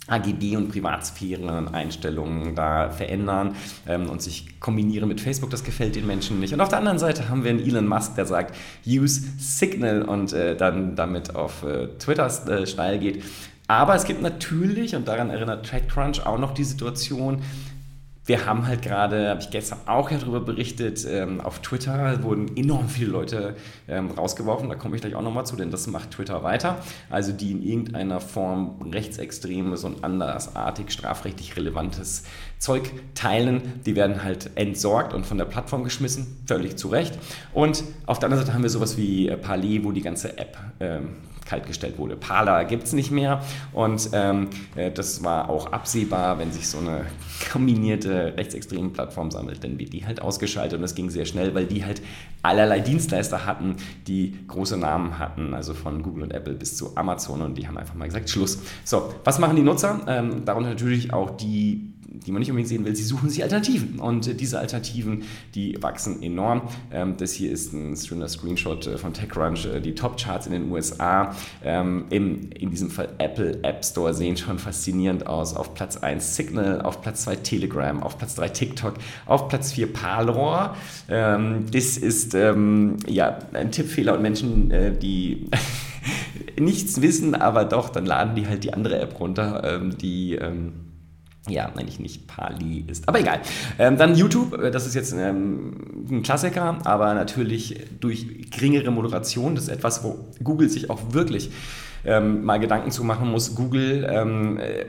AGB 0.08 0.56
und 0.56 0.70
Privatsphären-Einstellungen 0.70 2.56
da 2.56 2.90
verändern 2.90 3.54
ähm, 3.86 4.10
und 4.10 4.20
sich 4.20 4.58
kombinieren 4.58 5.08
mit 5.08 5.20
Facebook, 5.20 5.50
das 5.50 5.62
gefällt 5.62 5.94
den 5.94 6.06
Menschen 6.06 6.40
nicht. 6.40 6.52
Und 6.52 6.60
auf 6.60 6.68
der 6.68 6.78
anderen 6.78 6.98
Seite 6.98 7.28
haben 7.28 7.44
wir 7.44 7.50
einen 7.50 7.60
Elon 7.60 7.86
Musk, 7.86 8.16
der 8.16 8.26
sagt, 8.26 8.56
use 8.84 9.22
Signal 9.38 10.02
und 10.02 10.32
äh, 10.32 10.56
dann 10.56 10.96
damit 10.96 11.36
auf 11.36 11.62
äh, 11.62 11.86
Twitter 11.98 12.26
äh, 12.48 12.66
steil 12.66 12.98
geht. 12.98 13.22
Aber 13.68 13.94
es 13.94 14.04
gibt 14.04 14.22
natürlich, 14.22 14.94
und 14.96 15.08
daran 15.08 15.30
erinnert 15.30 15.66
TechCrunch 15.66 16.26
auch 16.26 16.38
noch 16.38 16.52
die 16.52 16.64
Situation, 16.64 17.42
wir 18.24 18.46
haben 18.46 18.68
halt 18.68 18.82
gerade, 18.82 19.30
habe 19.30 19.40
ich 19.40 19.50
gestern 19.50 19.80
auch 19.86 20.10
ja 20.10 20.18
darüber 20.18 20.40
berichtet, 20.40 21.04
ähm, 21.08 21.40
auf 21.40 21.58
Twitter 21.58 22.22
wurden 22.22 22.56
enorm 22.56 22.88
viele 22.88 23.10
Leute 23.10 23.56
ähm, 23.88 24.12
rausgeworfen. 24.12 24.68
Da 24.68 24.76
komme 24.76 24.94
ich 24.94 25.02
gleich 25.02 25.16
auch 25.16 25.22
nochmal 25.22 25.44
zu, 25.44 25.56
denn 25.56 25.72
das 25.72 25.88
macht 25.88 26.12
Twitter 26.12 26.44
weiter. 26.44 26.78
Also 27.10 27.32
die 27.32 27.50
in 27.50 27.62
irgendeiner 27.64 28.20
Form 28.20 28.80
rechtsextremes 28.92 29.82
und 29.82 30.04
andersartig 30.04 30.92
strafrechtlich 30.92 31.56
relevantes 31.56 32.22
Zeug 32.58 32.92
teilen, 33.14 33.82
die 33.86 33.96
werden 33.96 34.22
halt 34.22 34.50
entsorgt 34.54 35.14
und 35.14 35.26
von 35.26 35.38
der 35.38 35.46
Plattform 35.46 35.82
geschmissen, 35.82 36.38
völlig 36.46 36.76
zu 36.76 36.88
Recht. 36.88 37.18
Und 37.52 37.82
auf 38.06 38.20
der 38.20 38.26
anderen 38.28 38.44
Seite 38.44 38.54
haben 38.54 38.62
wir 38.62 38.70
sowas 38.70 38.96
wie 38.96 39.28
äh, 39.28 39.36
Parler, 39.36 39.82
wo 39.82 39.90
die 39.90 40.02
ganze 40.02 40.38
App 40.38 40.56
ähm, 40.78 41.16
kaltgestellt 41.46 41.98
wurde. 41.98 42.16
Parler 42.16 42.64
gibt 42.64 42.84
es 42.84 42.92
nicht 42.92 43.10
mehr 43.10 43.42
und 43.72 44.10
ähm, 44.12 44.48
äh, 44.76 44.90
das 44.90 45.22
war 45.24 45.50
auch 45.50 45.72
absehbar, 45.72 46.38
wenn 46.38 46.52
sich 46.52 46.68
so 46.68 46.78
eine 46.78 47.06
kombinierte 47.50 48.34
rechtsextreme 48.36 48.90
Plattform 48.90 49.30
sammelt, 49.30 49.64
dann 49.64 49.78
wird 49.78 49.92
die 49.92 50.06
halt 50.06 50.22
ausgeschaltet 50.22 50.76
und 50.76 50.82
das 50.82 50.94
ging 50.94 51.10
sehr 51.10 51.24
schnell, 51.24 51.54
weil 51.54 51.66
die 51.66 51.84
halt 51.84 52.02
allerlei 52.42 52.80
Dienstleister 52.80 53.46
hatten, 53.46 53.76
die 54.06 54.36
große 54.48 54.76
Namen 54.76 55.18
hatten, 55.18 55.54
also 55.54 55.74
von 55.74 56.02
Google 56.02 56.24
und 56.24 56.32
Apple 56.32 56.54
bis 56.54 56.76
zu 56.76 56.96
Amazon 56.96 57.42
und 57.42 57.56
die 57.56 57.66
haben 57.66 57.78
einfach 57.78 57.94
mal 57.94 58.06
gesagt, 58.06 58.30
Schluss. 58.30 58.60
So, 58.84 59.12
was 59.24 59.38
machen 59.38 59.56
die 59.56 59.62
Nutzer? 59.62 60.00
Ähm, 60.06 60.44
darunter 60.44 60.70
natürlich 60.70 61.12
auch 61.12 61.30
die 61.30 61.92
die 62.12 62.32
man 62.32 62.40
nicht 62.40 62.50
unbedingt 62.50 62.68
sehen 62.68 62.84
will, 62.84 62.94
sie 62.94 63.04
suchen 63.04 63.30
sich 63.30 63.42
Alternativen. 63.42 63.98
Und 63.98 64.26
äh, 64.26 64.34
diese 64.34 64.58
Alternativen, 64.58 65.24
die 65.54 65.82
wachsen 65.82 66.22
enorm. 66.22 66.62
Ähm, 66.92 67.16
das 67.16 67.32
hier 67.32 67.50
ist 67.50 67.72
ein 67.72 67.96
schöner 67.96 68.28
Screenshot 68.28 68.86
äh, 68.86 68.98
von 68.98 69.14
TechCrunch. 69.14 69.66
Äh, 69.66 69.80
die 69.80 69.94
Top-Charts 69.94 70.46
in 70.46 70.52
den 70.52 70.70
USA, 70.70 71.34
ähm, 71.64 72.06
in 72.10 72.70
diesem 72.70 72.90
Fall 72.90 73.08
Apple 73.18 73.62
App 73.62 73.84
Store, 73.84 74.14
sehen 74.14 74.36
schon 74.36 74.58
faszinierend 74.58 75.26
aus. 75.26 75.54
Auf 75.54 75.74
Platz 75.74 75.96
1 75.96 76.36
Signal, 76.36 76.82
auf 76.82 77.00
Platz 77.02 77.24
2 77.24 77.36
Telegram, 77.36 78.02
auf 78.02 78.18
Platz 78.18 78.34
3 78.34 78.48
TikTok, 78.50 78.94
auf 79.26 79.48
Platz 79.48 79.72
4 79.72 79.92
Parlor. 79.92 80.76
Ähm, 81.08 81.66
das 81.72 81.96
ist 81.96 82.34
ja 82.34 83.38
ein 83.52 83.72
Tippfehler 83.72 84.14
und 84.14 84.22
Menschen, 84.22 84.98
die 85.00 85.46
nichts 86.58 87.02
wissen, 87.02 87.34
aber 87.34 87.64
doch, 87.64 87.88
dann 87.90 88.06
laden 88.06 88.34
die 88.34 88.46
halt 88.46 88.64
die 88.64 88.72
andere 88.72 88.98
App 88.98 89.18
runter, 89.20 89.80
die 90.00 90.38
ja, 91.48 91.66
eigentlich 91.74 91.98
nicht 91.98 92.26
Pali 92.28 92.84
ist. 92.86 93.08
Aber 93.08 93.18
egal. 93.18 93.40
Ähm, 93.78 93.96
dann 93.96 94.14
YouTube, 94.14 94.54
äh, 94.54 94.70
das 94.70 94.86
ist 94.86 94.94
jetzt 94.94 95.12
ähm, 95.12 96.06
ein 96.10 96.22
Klassiker, 96.22 96.78
aber 96.84 97.14
natürlich 97.14 97.80
durch 98.00 98.50
geringere 98.50 98.90
Moderation. 98.90 99.54
Das 99.54 99.64
ist 99.64 99.70
etwas, 99.70 100.04
wo 100.04 100.26
Google 100.42 100.68
sich 100.68 100.88
auch 100.88 101.00
wirklich 101.12 101.50
ähm, 102.04 102.44
mal 102.44 102.60
Gedanken 102.60 102.90
zu 102.90 103.02
machen 103.02 103.30
muss. 103.30 103.54
Google 103.54 104.08
ähm, 104.08 104.58
äh, 104.58 104.86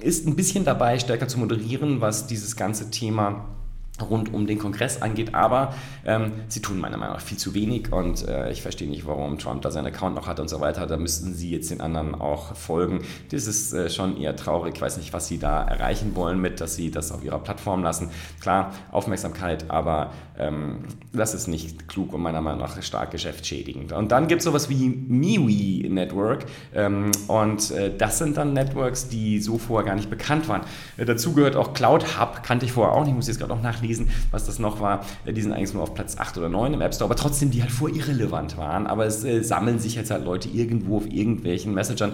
ist 0.00 0.26
ein 0.26 0.34
bisschen 0.34 0.64
dabei, 0.64 0.98
stärker 0.98 1.28
zu 1.28 1.38
moderieren, 1.38 2.00
was 2.00 2.26
dieses 2.26 2.56
ganze 2.56 2.90
Thema 2.90 3.44
rund 4.08 4.32
um 4.32 4.46
den 4.46 4.58
Kongress 4.58 5.02
angeht, 5.02 5.34
aber 5.34 5.74
ähm, 6.04 6.32
sie 6.48 6.62
tun 6.62 6.78
meiner 6.78 6.96
Meinung 6.96 7.14
nach 7.14 7.22
viel 7.22 7.38
zu 7.38 7.54
wenig 7.54 7.92
und 7.92 8.26
äh, 8.26 8.50
ich 8.50 8.62
verstehe 8.62 8.88
nicht, 8.88 9.06
warum 9.06 9.38
Trump 9.38 9.62
da 9.62 9.70
seinen 9.70 9.86
Account 9.86 10.14
noch 10.14 10.26
hat 10.26 10.40
und 10.40 10.48
so 10.48 10.60
weiter. 10.60 10.86
Da 10.86 10.96
müssten 10.96 11.34
sie 11.34 11.50
jetzt 11.50 11.70
den 11.70 11.80
anderen 11.80 12.14
auch 12.14 12.54
folgen. 12.54 13.02
Das 13.30 13.46
ist 13.46 13.72
äh, 13.72 13.90
schon 13.90 14.16
eher 14.16 14.36
traurig. 14.36 14.76
Ich 14.76 14.80
weiß 14.80 14.96
nicht, 14.96 15.12
was 15.12 15.28
sie 15.28 15.38
da 15.38 15.62
erreichen 15.62 16.14
wollen 16.14 16.40
mit, 16.40 16.60
dass 16.60 16.76
sie 16.76 16.90
das 16.90 17.12
auf 17.12 17.24
ihrer 17.24 17.38
Plattform 17.38 17.82
lassen. 17.82 18.10
Klar, 18.40 18.72
Aufmerksamkeit, 18.92 19.70
aber 19.70 20.12
ähm, 20.38 20.78
das 21.12 21.34
ist 21.34 21.48
nicht 21.48 21.88
klug 21.88 22.12
und 22.12 22.22
meiner 22.22 22.40
Meinung 22.40 22.60
nach 22.60 22.80
stark 22.82 23.10
geschäftsschädigend. 23.10 23.92
Und 23.92 24.12
dann 24.12 24.28
gibt 24.28 24.40
es 24.40 24.44
sowas 24.44 24.68
wie 24.70 24.88
MiWi 24.88 25.88
Network 25.88 26.46
ähm, 26.74 27.10
und 27.28 27.70
äh, 27.72 27.94
das 27.96 28.18
sind 28.18 28.36
dann 28.36 28.52
Networks, 28.52 29.08
die 29.08 29.40
so 29.40 29.58
vorher 29.58 29.86
gar 29.86 29.96
nicht 29.96 30.10
bekannt 30.10 30.48
waren. 30.48 30.62
Äh, 30.96 31.04
dazu 31.04 31.34
gehört 31.34 31.56
auch 31.56 31.74
Cloud 31.74 32.18
Hub, 32.18 32.42
kannte 32.42 32.64
ich 32.64 32.72
vorher 32.72 32.94
auch 32.94 33.04
nicht, 33.04 33.14
muss 33.14 33.28
jetzt 33.28 33.38
gerade 33.38 33.52
auch 33.52 33.62
nachlesen 33.62 33.89
nachlesen, 33.90 34.08
was 34.30 34.46
das 34.46 34.58
noch 34.58 34.80
war. 34.80 35.04
Äh, 35.24 35.32
die 35.32 35.42
sind 35.42 35.52
eigentlich 35.52 35.74
nur 35.74 35.82
auf 35.82 35.94
Platz 35.94 36.16
8 36.18 36.38
oder 36.38 36.48
9 36.48 36.74
im 36.74 36.80
App 36.80 36.94
Store, 36.94 37.08
aber 37.08 37.16
trotzdem, 37.16 37.50
die 37.50 37.62
halt 37.62 37.72
vor 37.72 37.88
irrelevant 37.88 38.56
waren. 38.56 38.86
Aber 38.86 39.06
es 39.06 39.24
äh, 39.24 39.42
sammeln 39.42 39.78
sich 39.78 39.94
jetzt 39.94 40.10
halt 40.10 40.24
Leute 40.24 40.48
irgendwo 40.48 40.98
auf 40.98 41.06
irgendwelchen 41.10 41.74
Messagern 41.74 42.12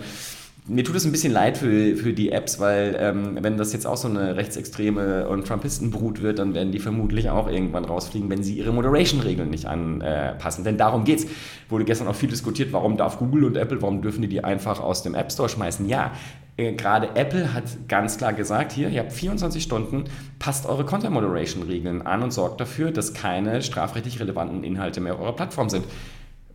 mir 0.69 0.83
tut 0.83 0.97
es 0.97 1.05
ein 1.05 1.13
bisschen 1.13 1.33
leid 1.33 1.59
für, 1.59 1.95
für 1.95 2.13
die 2.13 2.33
Apps, 2.33 2.59
weil 2.59 2.97
ähm, 2.99 3.39
wenn 3.41 3.57
das 3.57 3.73
jetzt 3.73 3.87
auch 3.87 3.97
so 3.97 4.09
eine 4.09 4.35
rechtsextreme 4.35 5.29
und 5.29 5.47
Trumpistenbrut 5.47 6.23
wird, 6.23 6.41
dann 6.41 6.55
werden 6.55 6.73
die 6.73 6.81
vermutlich 6.81 7.31
auch 7.31 7.49
irgendwann 7.49 7.85
rausfliegen, 7.85 8.29
wenn 8.31 8.43
sie 8.43 8.55
ihre 8.55 8.73
Moderation-Regeln 8.73 9.49
nicht 9.49 9.67
anpassen. 9.67 10.65
Denn 10.65 10.77
darum 10.77 11.05
geht 11.05 11.21
es. 11.21 11.27
Wurde 11.69 11.85
gestern 11.85 12.09
auch 12.09 12.17
viel 12.17 12.29
diskutiert, 12.29 12.73
warum 12.73 12.97
darf 12.97 13.19
Google 13.19 13.45
und 13.45 13.57
Apple, 13.57 13.81
warum 13.81 14.03
dürfen 14.03 14.23
die 14.23 14.29
die 14.29 14.43
einfach 14.43 14.81
aus 14.81 15.05
dem 15.05 15.15
App 15.15 15.31
Store 15.31 15.49
schmeißen? 15.49 15.89
Ja, 15.89 16.11
äh, 16.57 16.73
gerade 16.73 17.15
Apple 17.15 17.53
hat 17.53 17.65
ganz 17.89 18.19
klar 18.19 18.33
gesagt, 18.33 18.73
hier, 18.73 18.89
ihr 18.89 19.01
habt 19.01 19.13
24 19.13 19.63
Stunden, 19.63 20.05
passt 20.39 20.67
eure 20.67 20.85
Content 20.85 21.13
Moderation 21.13 21.63
Regeln 21.63 22.03
an 22.03 22.23
und 22.23 22.33
sorgt 22.33 22.61
dafür, 22.61 22.91
dass 22.91 23.15
keine 23.15 23.63
strafrechtlich 23.63 24.21
relevanten 24.21 24.65
Inhalte 24.65 25.01
mehr 25.01 25.15
auf 25.15 25.21
eurer 25.21 25.37
Plattform 25.37 25.69
sind. 25.69 25.85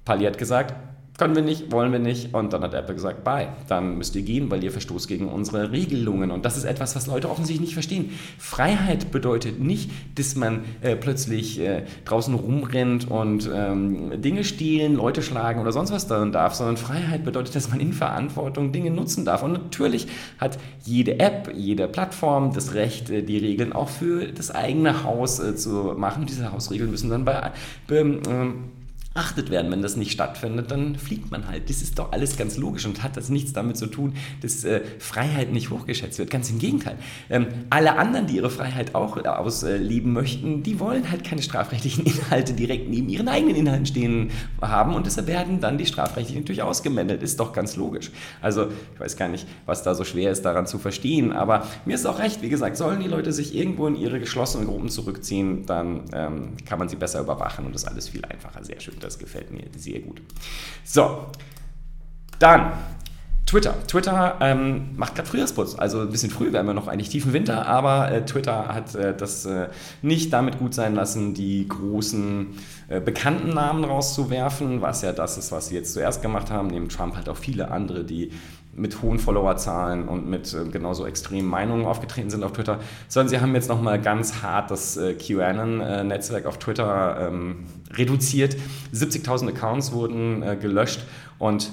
Pali 0.05 0.25
hat 0.25 0.37
gesagt, 0.37 0.73
können 1.21 1.35
wir 1.35 1.43
nicht, 1.43 1.71
wollen 1.71 1.91
wir 1.91 1.99
nicht. 1.99 2.33
Und 2.33 2.51
dann 2.51 2.63
hat 2.63 2.73
Apple 2.73 2.95
gesagt, 2.95 3.23
bye, 3.23 3.49
dann 3.67 3.99
müsst 3.99 4.15
ihr 4.15 4.23
gehen, 4.23 4.49
weil 4.49 4.63
ihr 4.63 4.71
verstoßt 4.71 5.07
gegen 5.07 5.27
unsere 5.27 5.71
Regelungen. 5.71 6.31
Und 6.31 6.45
das 6.45 6.57
ist 6.57 6.63
etwas, 6.63 6.95
was 6.95 7.05
Leute 7.05 7.29
offensichtlich 7.29 7.61
nicht 7.61 7.73
verstehen. 7.75 8.09
Freiheit 8.39 9.11
bedeutet 9.11 9.59
nicht, 9.59 9.91
dass 10.15 10.35
man 10.35 10.61
äh, 10.81 10.95
plötzlich 10.95 11.59
äh, 11.59 11.83
draußen 12.05 12.33
rumrennt 12.33 13.11
und 13.11 13.47
ähm, 13.53 14.19
Dinge 14.19 14.43
stehlen, 14.43 14.95
Leute 14.95 15.21
schlagen 15.21 15.61
oder 15.61 15.71
sonst 15.71 15.91
was 15.91 16.07
dann 16.07 16.31
darf, 16.31 16.55
sondern 16.55 16.77
Freiheit 16.77 17.23
bedeutet, 17.23 17.53
dass 17.53 17.69
man 17.69 17.79
in 17.79 17.93
Verantwortung 17.93 18.71
Dinge 18.71 18.89
nutzen 18.89 19.23
darf. 19.23 19.43
Und 19.43 19.51
natürlich 19.51 20.07
hat 20.39 20.57
jede 20.85 21.19
App, 21.19 21.53
jede 21.55 21.87
Plattform 21.87 22.51
das 22.51 22.73
Recht, 22.73 23.11
äh, 23.11 23.21
die 23.21 23.37
Regeln 23.37 23.73
auch 23.73 23.89
für 23.89 24.25
das 24.25 24.49
eigene 24.49 25.03
Haus 25.03 25.39
äh, 25.39 25.55
zu 25.55 25.93
machen. 25.95 26.25
Diese 26.25 26.51
Hausregeln 26.51 26.89
müssen 26.89 27.11
dann 27.11 27.25
bei 27.25 27.51
ähm, 27.91 28.71
achtet 29.13 29.49
werden. 29.49 29.69
Wenn 29.71 29.81
das 29.81 29.97
nicht 29.97 30.11
stattfindet, 30.11 30.71
dann 30.71 30.95
fliegt 30.95 31.31
man 31.31 31.47
halt. 31.47 31.69
Das 31.69 31.81
ist 31.81 31.99
doch 31.99 32.13
alles 32.13 32.37
ganz 32.37 32.57
logisch 32.57 32.85
und 32.85 33.03
hat 33.03 33.17
das 33.17 33.29
nichts 33.29 33.51
damit 33.51 33.75
zu 33.75 33.87
tun, 33.87 34.13
dass 34.41 34.63
äh, 34.63 34.81
Freiheit 34.99 35.51
nicht 35.51 35.69
hochgeschätzt 35.69 36.17
wird. 36.17 36.29
Ganz 36.29 36.49
im 36.49 36.59
Gegenteil. 36.59 36.95
Ähm, 37.29 37.47
alle 37.69 37.97
anderen, 37.97 38.27
die 38.27 38.37
ihre 38.37 38.49
Freiheit 38.49 38.95
auch 38.95 39.23
ausleben 39.25 40.13
möchten, 40.13 40.63
die 40.63 40.79
wollen 40.79 41.11
halt 41.11 41.25
keine 41.25 41.41
strafrechtlichen 41.41 42.05
Inhalte 42.05 42.53
direkt 42.53 42.89
neben 42.89 43.09
ihren 43.09 43.27
eigenen 43.27 43.55
Inhalten 43.55 43.85
stehen 43.85 44.31
haben 44.61 44.95
und 44.95 45.05
deshalb 45.05 45.27
werden 45.27 45.59
dann 45.59 45.77
die 45.77 45.85
strafrechtlichen 45.85 46.43
natürlich 46.43 46.63
ausgemeldet. 46.63 47.21
Ist 47.21 47.39
doch 47.39 47.51
ganz 47.51 47.75
logisch. 47.75 48.11
Also 48.41 48.67
ich 48.93 48.99
weiß 48.99 49.17
gar 49.17 49.27
nicht, 49.27 49.45
was 49.65 49.83
da 49.83 49.93
so 49.93 50.05
schwer 50.05 50.31
ist, 50.31 50.43
daran 50.43 50.67
zu 50.67 50.79
verstehen, 50.79 51.33
aber 51.33 51.67
mir 51.85 51.95
ist 51.95 52.05
auch 52.05 52.19
recht, 52.19 52.41
wie 52.41 52.49
gesagt, 52.49 52.77
sollen 52.77 53.01
die 53.01 53.07
Leute 53.07 53.33
sich 53.33 53.55
irgendwo 53.55 53.87
in 53.87 53.95
ihre 53.95 54.19
geschlossenen 54.21 54.67
Gruppen 54.67 54.87
zurückziehen, 54.87 55.65
dann 55.65 56.05
ähm, 56.13 56.53
kann 56.65 56.79
man 56.79 56.87
sie 56.87 56.95
besser 56.95 57.19
überwachen 57.19 57.65
und 57.65 57.75
das 57.75 57.83
ist 57.83 57.87
alles 57.89 58.07
viel 58.07 58.23
einfacher. 58.23 58.63
Sehr 58.63 58.79
schön. 58.79 59.00
Das 59.01 59.19
gefällt 59.19 59.51
mir 59.51 59.63
sehr 59.77 59.99
gut. 59.99 60.21
So, 60.83 61.25
dann 62.39 62.73
Twitter. 63.51 63.75
Twitter 63.85 64.37
ähm, 64.39 64.91
macht 64.95 65.15
gerade 65.15 65.27
Frühjahrsputz, 65.27 65.75
also 65.77 65.99
ein 65.99 66.09
bisschen 66.09 66.29
früh, 66.29 66.53
wir 66.53 66.59
haben 66.59 66.67
ja 66.67 66.73
noch 66.73 66.87
eigentlich 66.87 67.09
tiefen 67.09 67.33
Winter, 67.33 67.65
aber 67.65 68.09
äh, 68.09 68.25
Twitter 68.25 68.69
hat 68.69 68.95
äh, 68.95 69.13
das 69.13 69.45
äh, 69.45 69.67
nicht 70.01 70.31
damit 70.31 70.57
gut 70.57 70.73
sein 70.73 70.95
lassen, 70.95 71.33
die 71.33 71.67
großen 71.67 72.47
äh, 72.87 73.01
bekannten 73.01 73.49
Namen 73.49 73.83
rauszuwerfen, 73.83 74.81
was 74.81 75.01
ja 75.01 75.11
das 75.11 75.37
ist, 75.37 75.51
was 75.51 75.67
sie 75.67 75.75
jetzt 75.75 75.91
zuerst 75.91 76.21
gemacht 76.21 76.49
haben, 76.49 76.67
neben 76.67 76.87
Trump 76.87 77.17
halt 77.17 77.27
auch 77.27 77.35
viele 77.35 77.71
andere, 77.71 78.05
die 78.05 78.31
mit 78.73 79.01
hohen 79.01 79.19
Followerzahlen 79.19 80.07
und 80.07 80.29
mit 80.29 80.53
äh, 80.53 80.65
genauso 80.69 81.05
extremen 81.05 81.47
Meinungen 81.47 81.85
aufgetreten 81.85 82.29
sind 82.29 82.43
auf 82.43 82.53
Twitter, 82.53 82.79
sondern 83.07 83.29
sie 83.29 83.39
haben 83.39 83.53
jetzt 83.53 83.69
nochmal 83.69 84.01
ganz 84.01 84.41
hart 84.41 84.71
das 84.71 84.97
äh, 84.97 85.13
QAnon-Netzwerk 85.13 86.45
auf 86.45 86.57
Twitter 86.57 87.27
ähm, 87.27 87.65
reduziert. 87.91 88.55
70.000 88.93 89.49
Accounts 89.49 89.91
wurden 89.91 90.43
äh, 90.43 90.55
gelöscht 90.55 91.01
und 91.37 91.71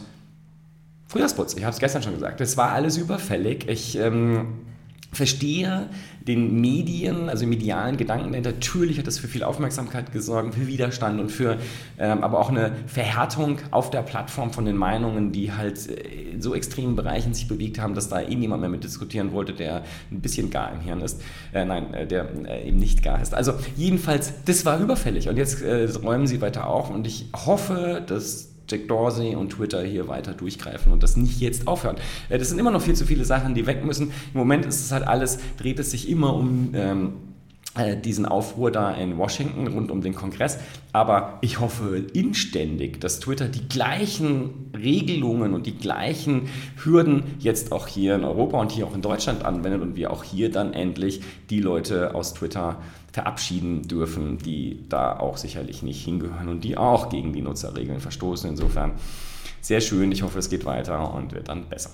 Frühjahrsputz, 1.06 1.54
ich 1.54 1.64
habe 1.64 1.72
es 1.72 1.78
gestern 1.78 2.02
schon 2.02 2.12
gesagt, 2.12 2.40
es 2.42 2.58
war 2.58 2.72
alles 2.72 2.98
überfällig. 2.98 3.66
Ich 3.66 3.98
ähm, 3.98 4.58
verstehe 5.12 5.88
den 6.20 6.60
Medien, 6.60 7.30
also 7.30 7.46
medialen 7.46 7.96
Gedanken, 7.96 8.32
denn 8.32 8.42
natürlich 8.42 8.98
hat 8.98 9.06
das 9.06 9.18
für 9.18 9.28
viel 9.28 9.42
Aufmerksamkeit 9.42 10.12
gesorgt, 10.12 10.54
für 10.54 10.66
Widerstand 10.66 11.18
und 11.20 11.32
für 11.32 11.56
ähm, 11.98 12.22
aber 12.22 12.38
auch 12.38 12.50
eine 12.50 12.72
Verhärtung 12.86 13.58
auf 13.70 13.90
der 13.90 14.02
Plattform 14.02 14.52
von 14.52 14.66
den 14.66 14.76
Meinungen, 14.76 15.32
die 15.32 15.52
halt 15.52 15.86
in 15.86 16.42
so 16.42 16.54
extremen 16.54 16.96
Bereichen 16.96 17.32
sich 17.32 17.48
bewegt 17.48 17.80
haben, 17.80 17.94
dass 17.94 18.10
da 18.10 18.20
eh 18.20 18.34
niemand 18.34 18.60
mehr 18.60 18.68
mit 18.68 18.84
diskutieren 18.84 19.32
wollte, 19.32 19.54
der 19.54 19.84
ein 20.10 20.20
bisschen 20.20 20.50
gar 20.50 20.72
im 20.72 20.80
Hirn 20.80 21.00
ist. 21.00 21.22
Äh, 21.54 21.64
nein, 21.64 21.94
äh, 21.94 22.06
der 22.06 22.28
äh, 22.46 22.68
eben 22.68 22.78
nicht 22.78 23.02
gar 23.02 23.20
ist. 23.22 23.32
Also 23.34 23.54
jedenfalls, 23.76 24.34
das 24.44 24.66
war 24.66 24.78
überfällig 24.78 25.28
und 25.30 25.38
jetzt 25.38 25.62
äh, 25.62 25.88
räumen 26.02 26.26
sie 26.26 26.42
weiter 26.42 26.66
auf 26.66 26.90
und 26.90 27.06
ich 27.06 27.30
hoffe, 27.34 28.04
dass 28.06 28.50
Jack 28.68 28.88
Dorsey 28.88 29.34
und 29.34 29.50
Twitter 29.50 29.82
hier 29.82 30.08
weiter 30.08 30.34
durchgreifen 30.34 30.92
und 30.92 31.02
das 31.02 31.16
nicht 31.16 31.40
jetzt 31.40 31.66
aufhören. 31.66 31.96
Äh, 32.28 32.38
das 32.38 32.48
sind 32.48 32.58
immer 32.58 32.70
noch 32.70 32.82
viel 32.82 32.94
zu 32.94 33.06
viele 33.06 33.24
Sachen, 33.24 33.54
die 33.54 33.66
weg 33.66 33.84
müssen. 33.84 34.12
Im 34.32 34.38
Moment 34.38 34.66
ist 34.66 34.80
es 34.80 34.92
halt 34.92 35.06
alles, 35.06 35.38
dreht 35.56 35.78
es 35.78 35.90
sich 35.90 36.08
immer 36.08 36.34
um 36.34 36.70
ähm, 36.74 37.12
äh, 37.78 37.96
diesen 37.96 38.26
Aufruhr 38.26 38.70
da 38.72 38.92
in 38.92 39.18
Washington 39.18 39.68
rund 39.68 39.90
um 39.90 40.00
den 40.00 40.14
Kongress. 40.14 40.58
Aber 40.92 41.38
ich 41.42 41.60
hoffe 41.60 42.04
inständig, 42.12 43.00
dass 43.00 43.20
Twitter 43.20 43.46
die 43.46 43.68
gleichen 43.68 44.72
Regelungen 44.76 45.54
und 45.54 45.66
die 45.66 45.76
gleichen 45.76 46.48
Hürden 46.82 47.22
jetzt 47.38 47.70
auch 47.70 47.86
hier 47.86 48.16
in 48.16 48.24
Europa 48.24 48.58
und 48.58 48.72
hier 48.72 48.86
auch 48.86 48.94
in 48.94 49.02
Deutschland 49.02 49.44
anwendet 49.44 49.82
und 49.82 49.96
wir 49.96 50.12
auch 50.12 50.24
hier 50.24 50.50
dann 50.50 50.72
endlich 50.72 51.20
die 51.50 51.60
Leute 51.60 52.14
aus 52.14 52.34
Twitter 52.34 52.82
verabschieden 53.12 53.88
dürfen, 53.88 54.38
die 54.38 54.84
da 54.88 55.18
auch 55.18 55.36
sicherlich 55.36 55.82
nicht 55.82 56.04
hingehören 56.04 56.48
und 56.48 56.62
die 56.62 56.76
auch 56.76 57.08
gegen 57.08 57.32
die 57.32 57.42
Nutzerregeln 57.42 58.00
verstoßen. 58.00 58.50
Insofern 58.50 58.92
sehr 59.60 59.80
schön. 59.80 60.12
Ich 60.12 60.22
hoffe, 60.22 60.38
es 60.38 60.50
geht 60.50 60.64
weiter 60.64 61.14
und 61.14 61.32
wird 61.32 61.48
dann 61.48 61.68
besser. 61.68 61.90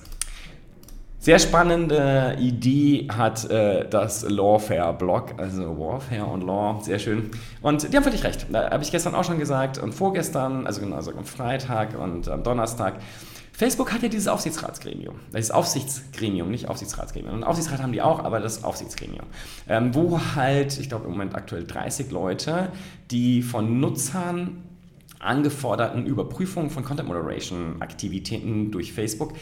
Sehr 1.24 1.38
spannende 1.38 2.36
Idee 2.38 3.08
hat 3.08 3.48
äh, 3.50 3.88
das 3.88 4.28
Lawfare-Blog, 4.28 5.36
also 5.38 5.78
Warfare 5.78 6.26
und 6.26 6.42
Law, 6.42 6.80
sehr 6.82 6.98
schön. 6.98 7.30
Und 7.62 7.90
die 7.90 7.96
haben 7.96 8.04
völlig 8.04 8.24
recht. 8.24 8.46
Da 8.52 8.70
habe 8.70 8.82
ich 8.82 8.90
gestern 8.90 9.14
auch 9.14 9.24
schon 9.24 9.38
gesagt 9.38 9.78
und 9.78 9.94
vorgestern, 9.94 10.66
also 10.66 10.82
genau, 10.82 10.96
also 10.96 11.12
am 11.12 11.24
Freitag 11.24 11.98
und 11.98 12.28
am 12.28 12.42
Donnerstag. 12.42 12.96
Facebook 13.56 13.92
hat 13.92 14.02
ja 14.02 14.08
dieses 14.08 14.26
Aufsichtsratsgremium. 14.26 15.14
Das 15.30 15.52
Aufsichtsgremium, 15.52 16.50
nicht 16.50 16.68
Aufsichtsratsgremium. 16.68 17.34
Und 17.34 17.44
Aufsichtsrat 17.44 17.80
haben 17.80 17.92
die 17.92 18.02
auch, 18.02 18.18
aber 18.18 18.40
das 18.40 18.64
Aufsichtsgremium. 18.64 19.26
Ähm, 19.68 19.94
wo 19.94 20.20
halt, 20.34 20.78
ich 20.80 20.88
glaube 20.88 21.04
im 21.04 21.12
Moment 21.12 21.36
aktuell 21.36 21.64
30 21.64 22.10
Leute, 22.10 22.72
die 23.12 23.42
von 23.42 23.78
Nutzern 23.78 24.64
angeforderten 25.20 26.04
Überprüfungen 26.04 26.68
von 26.68 26.84
Content 26.84 27.08
Moderation 27.08 27.80
Aktivitäten 27.80 28.72
durch 28.72 28.92
Facebook 28.92 29.34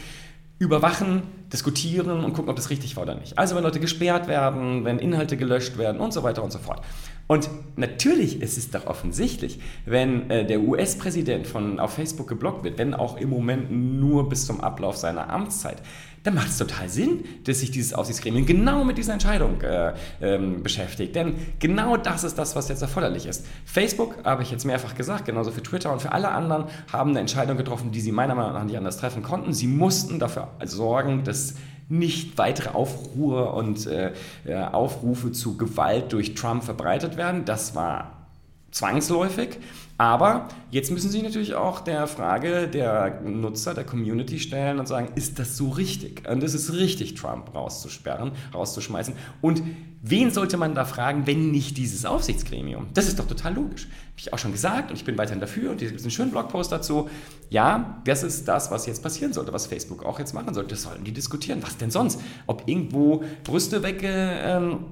überwachen, 0.59 1.23
diskutieren 1.51 2.23
und 2.23 2.33
gucken, 2.33 2.49
ob 2.49 2.55
das 2.55 2.69
richtig 2.69 2.95
war 2.95 3.03
oder 3.03 3.15
nicht. 3.15 3.37
Also 3.37 3.55
wenn 3.55 3.63
Leute 3.63 3.79
gesperrt 3.79 4.27
werden, 4.27 4.85
wenn 4.85 4.99
Inhalte 4.99 5.37
gelöscht 5.37 5.77
werden 5.77 5.99
und 5.99 6.13
so 6.13 6.23
weiter 6.23 6.43
und 6.43 6.51
so 6.51 6.59
fort. 6.59 6.83
Und 7.27 7.49
natürlich 7.77 8.41
ist 8.41 8.57
es 8.57 8.69
doch 8.69 8.85
offensichtlich, 8.85 9.59
wenn 9.85 10.29
äh, 10.29 10.45
der 10.45 10.61
US-Präsident 10.61 11.47
von 11.47 11.79
auf 11.79 11.93
Facebook 11.93 12.27
geblockt 12.27 12.63
wird, 12.63 12.77
wenn 12.77 12.93
auch 12.93 13.17
im 13.17 13.29
Moment 13.29 13.71
nur 13.71 14.27
bis 14.27 14.45
zum 14.45 14.61
Ablauf 14.61 14.97
seiner 14.97 15.29
Amtszeit, 15.29 15.81
dann 16.23 16.35
macht 16.35 16.49
es 16.49 16.57
total 16.57 16.89
Sinn, 16.89 17.25
dass 17.43 17.59
sich 17.59 17.71
dieses 17.71 17.93
Aufsichtsgremium 17.93 18.45
genau 18.45 18.83
mit 18.83 18.97
dieser 18.97 19.13
Entscheidung 19.13 19.61
äh, 19.61 19.93
ähm, 20.21 20.63
beschäftigt. 20.63 21.15
Denn 21.15 21.35
genau 21.59 21.97
das 21.97 22.23
ist 22.23 22.37
das, 22.37 22.55
was 22.55 22.69
jetzt 22.69 22.81
erforderlich 22.81 23.25
ist. 23.25 23.45
Facebook, 23.65 24.15
habe 24.23 24.43
ich 24.43 24.51
jetzt 24.51 24.65
mehrfach 24.65 24.95
gesagt, 24.95 25.25
genauso 25.25 25.51
für 25.51 25.63
Twitter 25.63 25.91
und 25.91 26.01
für 26.01 26.13
alle 26.13 26.29
anderen, 26.29 26.65
haben 26.91 27.11
eine 27.11 27.19
Entscheidung 27.19 27.57
getroffen, 27.57 27.91
die 27.91 27.99
sie 27.99 28.13
meiner 28.13 28.35
Meinung 28.35 28.53
nach 28.53 28.63
nicht 28.63 28.77
anders 28.77 28.97
treffen 28.97 29.21
konnten. 29.21 29.53
Sie 29.53 29.67
mussten 29.67 30.17
dafür 30.17 30.49
sorgen, 30.63 31.23
dass 31.25 31.55
nicht 31.97 32.37
weitere 32.37 32.69
Aufruhr 32.69 33.53
und 33.53 33.85
äh, 33.87 34.13
äh 34.45 34.55
Aufrufe 34.55 35.31
zu 35.31 35.57
Gewalt 35.57 36.11
durch 36.11 36.33
Trump 36.33 36.63
verbreitet 36.63 37.17
werden. 37.17 37.45
Das 37.45 37.75
war 37.75 38.27
zwangsläufig. 38.71 39.59
Aber 39.97 40.47
jetzt 40.71 40.91
müssen 40.91 41.11
Sie 41.11 41.21
natürlich 41.21 41.53
auch 41.53 41.79
der 41.79 42.07
Frage 42.07 42.67
der 42.67 43.21
Nutzer, 43.21 43.75
der 43.75 43.83
Community 43.83 44.39
stellen 44.39 44.79
und 44.79 44.87
sagen, 44.87 45.09
ist 45.15 45.37
das 45.37 45.55
so 45.55 45.69
richtig? 45.69 46.27
Und 46.27 46.43
ist 46.43 46.55
es 46.55 46.73
richtig, 46.73 47.13
Trump 47.13 47.53
rauszusperren, 47.53 48.31
rauszuschmeißen? 48.53 49.13
Und 49.41 49.61
wen 50.01 50.31
sollte 50.31 50.57
man 50.57 50.73
da 50.73 50.85
fragen, 50.85 51.27
wenn 51.27 51.51
nicht 51.51 51.77
dieses 51.77 52.05
Aufsichtsgremium? 52.05 52.87
Das 52.95 53.07
ist 53.07 53.19
doch 53.19 53.27
total 53.27 53.53
logisch. 53.53 53.83
Habe 53.83 54.17
ich 54.17 54.33
auch 54.33 54.39
schon 54.39 54.51
gesagt 54.51 54.89
und 54.89 54.97
ich 54.97 55.05
bin 55.05 55.17
weiterhin 55.17 55.39
dafür 55.39 55.71
und 55.71 55.79
hier 55.79 55.89
gibt 55.89 55.99
es 55.99 56.05
einen 56.05 56.11
schönen 56.11 56.31
Blogpost 56.31 56.71
dazu. 56.71 57.07
Ja, 57.51 58.01
das 58.05 58.23
ist 58.23 58.47
das, 58.47 58.71
was 58.71 58.87
jetzt 58.87 59.03
passieren 59.03 59.31
sollte, 59.31 59.53
was 59.53 59.67
Facebook 59.67 60.03
auch 60.03 60.17
jetzt 60.17 60.33
machen 60.33 60.55
sollte. 60.55 60.71
Das 60.71 60.81
sollten 60.81 61.03
die 61.03 61.13
diskutieren. 61.13 61.61
Was 61.61 61.77
denn 61.77 61.91
sonst? 61.91 62.19
Ob 62.47 62.67
irgendwo 62.67 63.23
Brüste 63.43 63.83
wegge... 63.83 64.09
Ähm, 64.09 64.85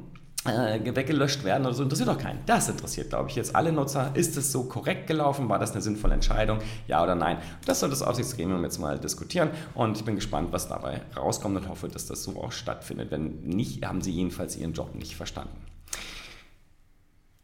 äh, 0.45 0.95
weggelöscht 0.95 1.43
werden 1.43 1.65
oder 1.65 1.75
so, 1.75 1.83
interessiert 1.83 2.09
doch 2.09 2.17
keinen. 2.17 2.39
Das 2.45 2.67
interessiert, 2.67 3.09
glaube 3.09 3.29
ich, 3.29 3.35
jetzt 3.35 3.55
alle 3.55 3.71
Nutzer. 3.71 4.11
Ist 4.15 4.37
es 4.37 4.51
so 4.51 4.63
korrekt 4.63 5.07
gelaufen? 5.07 5.49
War 5.49 5.59
das 5.59 5.73
eine 5.73 5.81
sinnvolle 5.81 6.15
Entscheidung? 6.15 6.59
Ja 6.87 7.03
oder 7.03 7.15
nein? 7.15 7.37
Das 7.65 7.79
soll 7.79 7.89
das 7.89 8.01
Aufsichtsgremium 8.01 8.63
jetzt 8.63 8.79
mal 8.79 8.99
diskutieren 8.99 9.49
und 9.75 9.97
ich 9.97 10.05
bin 10.05 10.15
gespannt, 10.15 10.51
was 10.51 10.67
dabei 10.67 11.01
rauskommt 11.15 11.57
und 11.57 11.69
hoffe, 11.69 11.87
dass 11.87 12.07
das 12.07 12.23
so 12.23 12.41
auch 12.41 12.51
stattfindet. 12.51 13.11
Wenn 13.11 13.41
nicht, 13.41 13.85
haben 13.85 14.01
sie 14.01 14.11
jedenfalls 14.11 14.55
ihren 14.57 14.73
Job 14.73 14.95
nicht 14.95 15.15
verstanden. 15.15 15.55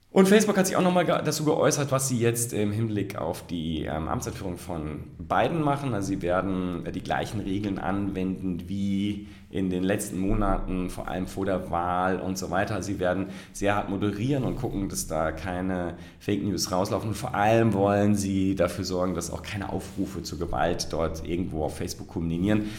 Und 0.09 0.27
Facebook 0.27 0.57
hat 0.57 0.65
sich 0.65 0.75
auch 0.75 0.81
nochmal 0.81 1.05
dazu 1.05 1.43
geäußert, 1.43 1.91
was 1.91 2.07
sie 2.07 2.17
jetzt 2.17 2.51
im 2.51 2.71
Hinblick 2.71 3.17
auf 3.17 3.45
die 3.45 3.83
ähm, 3.83 4.07
Amtseinführung 4.07 4.57
von 4.57 5.03
Biden 5.19 5.61
machen. 5.61 5.93
Also 5.93 6.07
sie 6.07 6.23
werden 6.23 6.85
äh, 6.87 6.91
die 6.91 7.03
gleichen 7.03 7.39
Regeln 7.39 7.77
anwenden 7.77 8.63
wie 8.67 9.27
in 9.57 9.69
den 9.69 9.83
letzten 9.83 10.19
Monaten, 10.19 10.89
vor 10.89 11.07
allem 11.07 11.27
vor 11.27 11.45
der 11.45 11.71
Wahl 11.71 12.19
und 12.19 12.37
so 12.37 12.51
weiter. 12.51 12.81
Sie 12.83 12.99
werden 12.99 13.27
sehr 13.53 13.75
hart 13.75 13.89
moderieren 13.89 14.43
und 14.43 14.55
gucken, 14.55 14.87
dass 14.89 15.07
da 15.07 15.31
keine 15.31 15.95
Fake 16.19 16.43
News 16.43 16.71
rauslaufen. 16.71 17.09
Und 17.09 17.15
vor 17.15 17.33
allem 17.33 17.73
wollen 17.73 18.15
sie 18.15 18.55
dafür 18.55 18.85
sorgen, 18.85 19.15
dass 19.15 19.31
auch 19.31 19.41
keine 19.41 19.69
Aufrufe 19.69 20.21
zur 20.21 20.37
Gewalt 20.37 20.87
dort 20.91 21.27
irgendwo 21.27 21.63
auf 21.63 21.77
Facebook 21.77 22.07
kombinieren. 22.07 22.69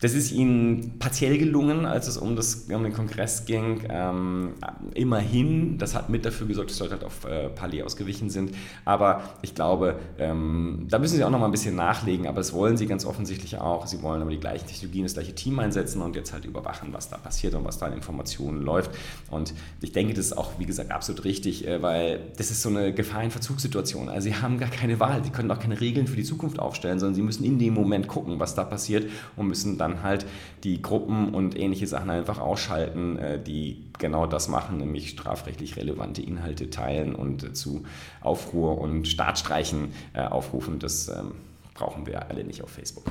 Das 0.00 0.14
ist 0.14 0.32
ihnen 0.32 0.98
partiell 0.98 1.36
gelungen, 1.36 1.84
als 1.84 2.08
es 2.08 2.16
um, 2.16 2.34
das, 2.34 2.66
um 2.70 2.82
den 2.82 2.94
Kongress 2.94 3.44
ging. 3.44 3.82
Ähm, 3.90 4.54
immerhin, 4.94 5.76
das 5.76 5.94
hat 5.94 6.08
mit 6.08 6.24
dafür 6.24 6.46
gesorgt, 6.46 6.70
dass 6.70 6.80
Leute 6.80 6.92
halt 6.92 7.04
auf 7.04 7.24
äh, 7.26 7.50
Palais 7.50 7.82
ausgewichen 7.82 8.30
sind. 8.30 8.54
Aber 8.86 9.22
ich 9.42 9.54
glaube, 9.54 9.96
ähm, 10.18 10.86
da 10.88 10.98
müssen 10.98 11.16
sie 11.16 11.24
auch 11.24 11.30
noch 11.30 11.38
mal 11.38 11.44
ein 11.44 11.50
bisschen 11.50 11.76
nachlegen. 11.76 12.26
Aber 12.26 12.38
das 12.38 12.54
wollen 12.54 12.78
sie 12.78 12.86
ganz 12.86 13.04
offensichtlich 13.04 13.58
auch. 13.58 13.86
Sie 13.86 14.00
wollen 14.00 14.22
aber 14.22 14.30
die 14.30 14.40
gleichen 14.40 14.66
Technologien, 14.66 15.04
das 15.04 15.12
gleiche 15.12 15.34
Team 15.34 15.58
einsetzen 15.58 16.00
und 16.00 16.16
jetzt 16.16 16.32
halt 16.32 16.46
überwachen, 16.46 16.92
was 16.92 17.10
da 17.10 17.18
passiert 17.18 17.54
und 17.54 17.66
was 17.66 17.76
da 17.76 17.86
an 17.86 17.92
Informationen 17.92 18.62
läuft. 18.62 18.92
Und 19.30 19.52
ich 19.82 19.92
denke, 19.92 20.14
das 20.14 20.26
ist 20.26 20.38
auch, 20.38 20.52
wie 20.58 20.64
gesagt, 20.64 20.92
absolut 20.92 21.24
richtig, 21.24 21.66
äh, 21.66 21.82
weil 21.82 22.20
das 22.38 22.50
ist 22.50 22.62
so 22.62 22.70
eine 22.70 22.94
Gefahrenverzugssituation. 22.94 24.08
Also 24.08 24.30
sie 24.30 24.36
haben 24.36 24.58
gar 24.58 24.70
keine 24.70 24.98
Wahl. 24.98 25.22
Sie 25.22 25.30
können 25.30 25.50
auch 25.50 25.58
keine 25.58 25.78
Regeln 25.78 26.06
für 26.06 26.16
die 26.16 26.24
Zukunft 26.24 26.58
aufstellen, 26.58 26.98
sondern 26.98 27.14
sie 27.14 27.22
müssen 27.22 27.44
in 27.44 27.58
dem 27.58 27.74
Moment 27.74 28.08
gucken, 28.08 28.40
was 28.40 28.54
da 28.54 28.64
passiert 28.64 29.10
und 29.36 29.46
müssen 29.46 29.76
dann 29.76 29.89
dann 29.90 30.02
halt 30.02 30.26
die 30.64 30.82
Gruppen 30.82 31.34
und 31.34 31.58
ähnliche 31.58 31.86
Sachen 31.86 32.10
einfach 32.10 32.38
ausschalten, 32.38 33.18
äh, 33.18 33.42
die 33.42 33.84
genau 33.98 34.26
das 34.26 34.48
machen, 34.48 34.78
nämlich 34.78 35.10
strafrechtlich 35.10 35.76
relevante 35.76 36.22
Inhalte 36.22 36.70
teilen 36.70 37.14
und 37.14 37.44
äh, 37.44 37.52
zu 37.52 37.84
Aufruhr 38.20 38.78
und 38.78 39.06
Staatsstreichen 39.06 39.92
äh, 40.14 40.22
aufrufen. 40.22 40.78
Das 40.78 41.08
ähm, 41.08 41.32
brauchen 41.74 42.06
wir 42.06 42.28
alle 42.30 42.44
nicht 42.44 42.62
auf 42.62 42.70
Facebook. 42.70 43.04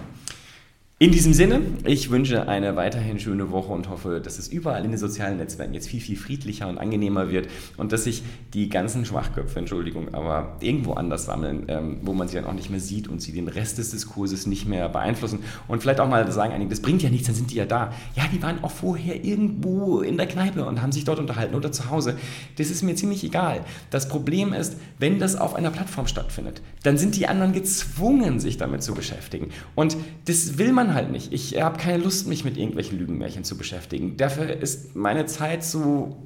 In 1.01 1.13
diesem 1.13 1.31
Sinne, 1.31 1.61
ich 1.85 2.09
wünsche 2.09 2.49
eine 2.49 2.75
weiterhin 2.75 3.19
schöne 3.19 3.51
Woche 3.51 3.71
und 3.71 3.87
hoffe, 3.87 4.19
dass 4.19 4.37
es 4.37 4.49
überall 4.49 4.83
in 4.83 4.91
den 4.91 4.97
sozialen 4.97 5.37
Netzwerken 5.37 5.73
jetzt 5.73 5.87
viel, 5.87 6.01
viel 6.01 6.17
friedlicher 6.17 6.67
und 6.67 6.77
angenehmer 6.77 7.31
wird 7.31 7.47
und 7.77 7.93
dass 7.93 8.03
sich 8.03 8.21
die 8.53 8.67
ganzen 8.67 9.05
Schwachköpfe, 9.05 9.59
Entschuldigung, 9.59 10.13
aber 10.13 10.57
irgendwo 10.59 10.95
anders 10.95 11.23
sammeln, 11.23 11.63
ähm, 11.69 11.99
wo 12.01 12.11
man 12.11 12.27
sie 12.27 12.35
dann 12.35 12.43
auch 12.43 12.53
nicht 12.53 12.69
mehr 12.69 12.81
sieht 12.81 13.07
und 13.07 13.21
sie 13.21 13.31
den 13.31 13.47
Rest 13.47 13.77
des 13.77 13.91
Diskurses 13.91 14.45
nicht 14.45 14.67
mehr 14.67 14.89
beeinflussen. 14.89 15.39
Und 15.69 15.81
vielleicht 15.81 16.01
auch 16.01 16.09
mal 16.09 16.29
sagen 16.33 16.51
einige, 16.51 16.71
das 16.71 16.81
bringt 16.81 17.01
ja 17.01 17.09
nichts, 17.09 17.27
dann 17.27 17.35
sind 17.37 17.51
die 17.51 17.55
ja 17.55 17.65
da. 17.65 17.93
Ja, 18.17 18.25
die 18.33 18.43
waren 18.43 18.61
auch 18.61 18.71
vorher 18.71 19.23
irgendwo 19.23 20.01
in 20.01 20.17
der 20.17 20.27
Kneipe 20.27 20.65
und 20.65 20.81
haben 20.81 20.91
sich 20.91 21.05
dort 21.05 21.19
unterhalten 21.19 21.55
oder 21.55 21.71
zu 21.71 21.89
Hause. 21.89 22.17
Das 22.57 22.69
ist 22.69 22.83
mir 22.83 22.95
ziemlich 22.95 23.23
egal. 23.23 23.61
Das 23.89 24.09
Problem 24.09 24.51
ist, 24.51 24.75
wenn 24.97 25.17
das 25.17 25.37
auf 25.37 25.55
einer 25.55 25.71
Plattform 25.71 26.07
stattfindet, 26.07 26.61
dann 26.83 26.97
sind 26.97 27.15
die 27.15 27.27
anderen 27.27 27.53
gezwungen, 27.53 28.41
sich 28.41 28.57
damit 28.57 28.83
zu 28.83 28.93
beschäftigen. 28.93 29.51
Und 29.75 29.95
das 30.25 30.57
will 30.57 30.73
man 30.73 30.88
halt 30.93 31.11
nicht. 31.11 31.33
Ich 31.33 31.61
habe 31.61 31.77
keine 31.77 32.03
Lust, 32.03 32.27
mich 32.27 32.43
mit 32.43 32.57
irgendwelchen 32.57 32.97
Lügenmärchen 32.97 33.43
zu 33.43 33.57
beschäftigen. 33.57 34.17
Dafür 34.17 34.49
ist 34.49 34.95
meine 34.95 35.25
Zeit 35.25 35.63
so 35.63 36.17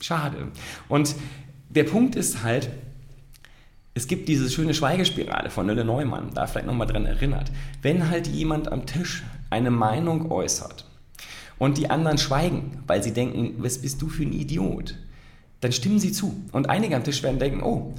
schade. 0.00 0.48
Und 0.88 1.14
der 1.68 1.84
Punkt 1.84 2.16
ist 2.16 2.42
halt, 2.42 2.70
es 3.94 4.06
gibt 4.06 4.28
diese 4.28 4.48
schöne 4.48 4.74
Schweigespirale 4.74 5.50
von 5.50 5.66
Nölle 5.66 5.84
Neumann, 5.84 6.30
da 6.32 6.46
vielleicht 6.46 6.66
nochmal 6.66 6.86
dran 6.86 7.04
erinnert. 7.04 7.50
Wenn 7.82 8.08
halt 8.10 8.26
jemand 8.28 8.70
am 8.70 8.86
Tisch 8.86 9.24
eine 9.50 9.70
Meinung 9.70 10.30
äußert 10.30 10.86
und 11.58 11.78
die 11.78 11.90
anderen 11.90 12.18
schweigen, 12.18 12.82
weil 12.86 13.02
sie 13.02 13.12
denken, 13.12 13.54
was 13.58 13.78
bist 13.78 14.00
du 14.00 14.08
für 14.08 14.22
ein 14.22 14.32
Idiot, 14.32 14.94
dann 15.60 15.72
stimmen 15.72 15.98
sie 15.98 16.12
zu. 16.12 16.40
Und 16.52 16.70
einige 16.70 16.94
am 16.94 17.02
Tisch 17.04 17.22
werden 17.22 17.40
denken, 17.40 17.62
oh, 17.62 17.94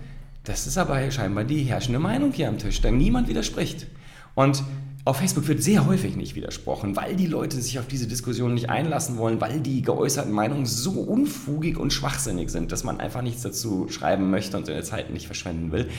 das 0.45 0.67
ist 0.67 0.77
aber 0.77 1.11
scheinbar 1.11 1.43
die 1.43 1.63
herrschende 1.63 1.99
Meinung 1.99 2.31
hier 2.31 2.47
am 2.47 2.57
Tisch, 2.57 2.81
denn 2.81 2.97
niemand 2.97 3.27
widerspricht. 3.27 3.87
Und 4.35 4.63
auf 5.05 5.17
Facebook 5.17 5.47
wird 5.47 5.63
sehr 5.63 5.85
häufig 5.85 6.15
nicht 6.15 6.35
widersprochen, 6.35 6.95
weil 6.95 7.15
die 7.15 7.25
Leute 7.25 7.61
sich 7.61 7.79
auf 7.79 7.87
diese 7.87 8.07
Diskussion 8.07 8.53
nicht 8.53 8.69
einlassen 8.69 9.17
wollen, 9.17 9.41
weil 9.41 9.59
die 9.61 9.81
geäußerten 9.81 10.31
Meinungen 10.31 10.65
so 10.65 10.91
unfugig 10.91 11.77
und 11.77 11.93
schwachsinnig 11.93 12.49
sind, 12.49 12.71
dass 12.71 12.83
man 12.83 12.99
einfach 12.99 13.21
nichts 13.21 13.41
dazu 13.41 13.87
schreiben 13.89 14.29
möchte 14.29 14.57
und 14.57 14.65
seine 14.65 14.83
Zeit 14.83 15.09
nicht 15.11 15.25
verschwenden 15.25 15.71
will. 15.71 15.89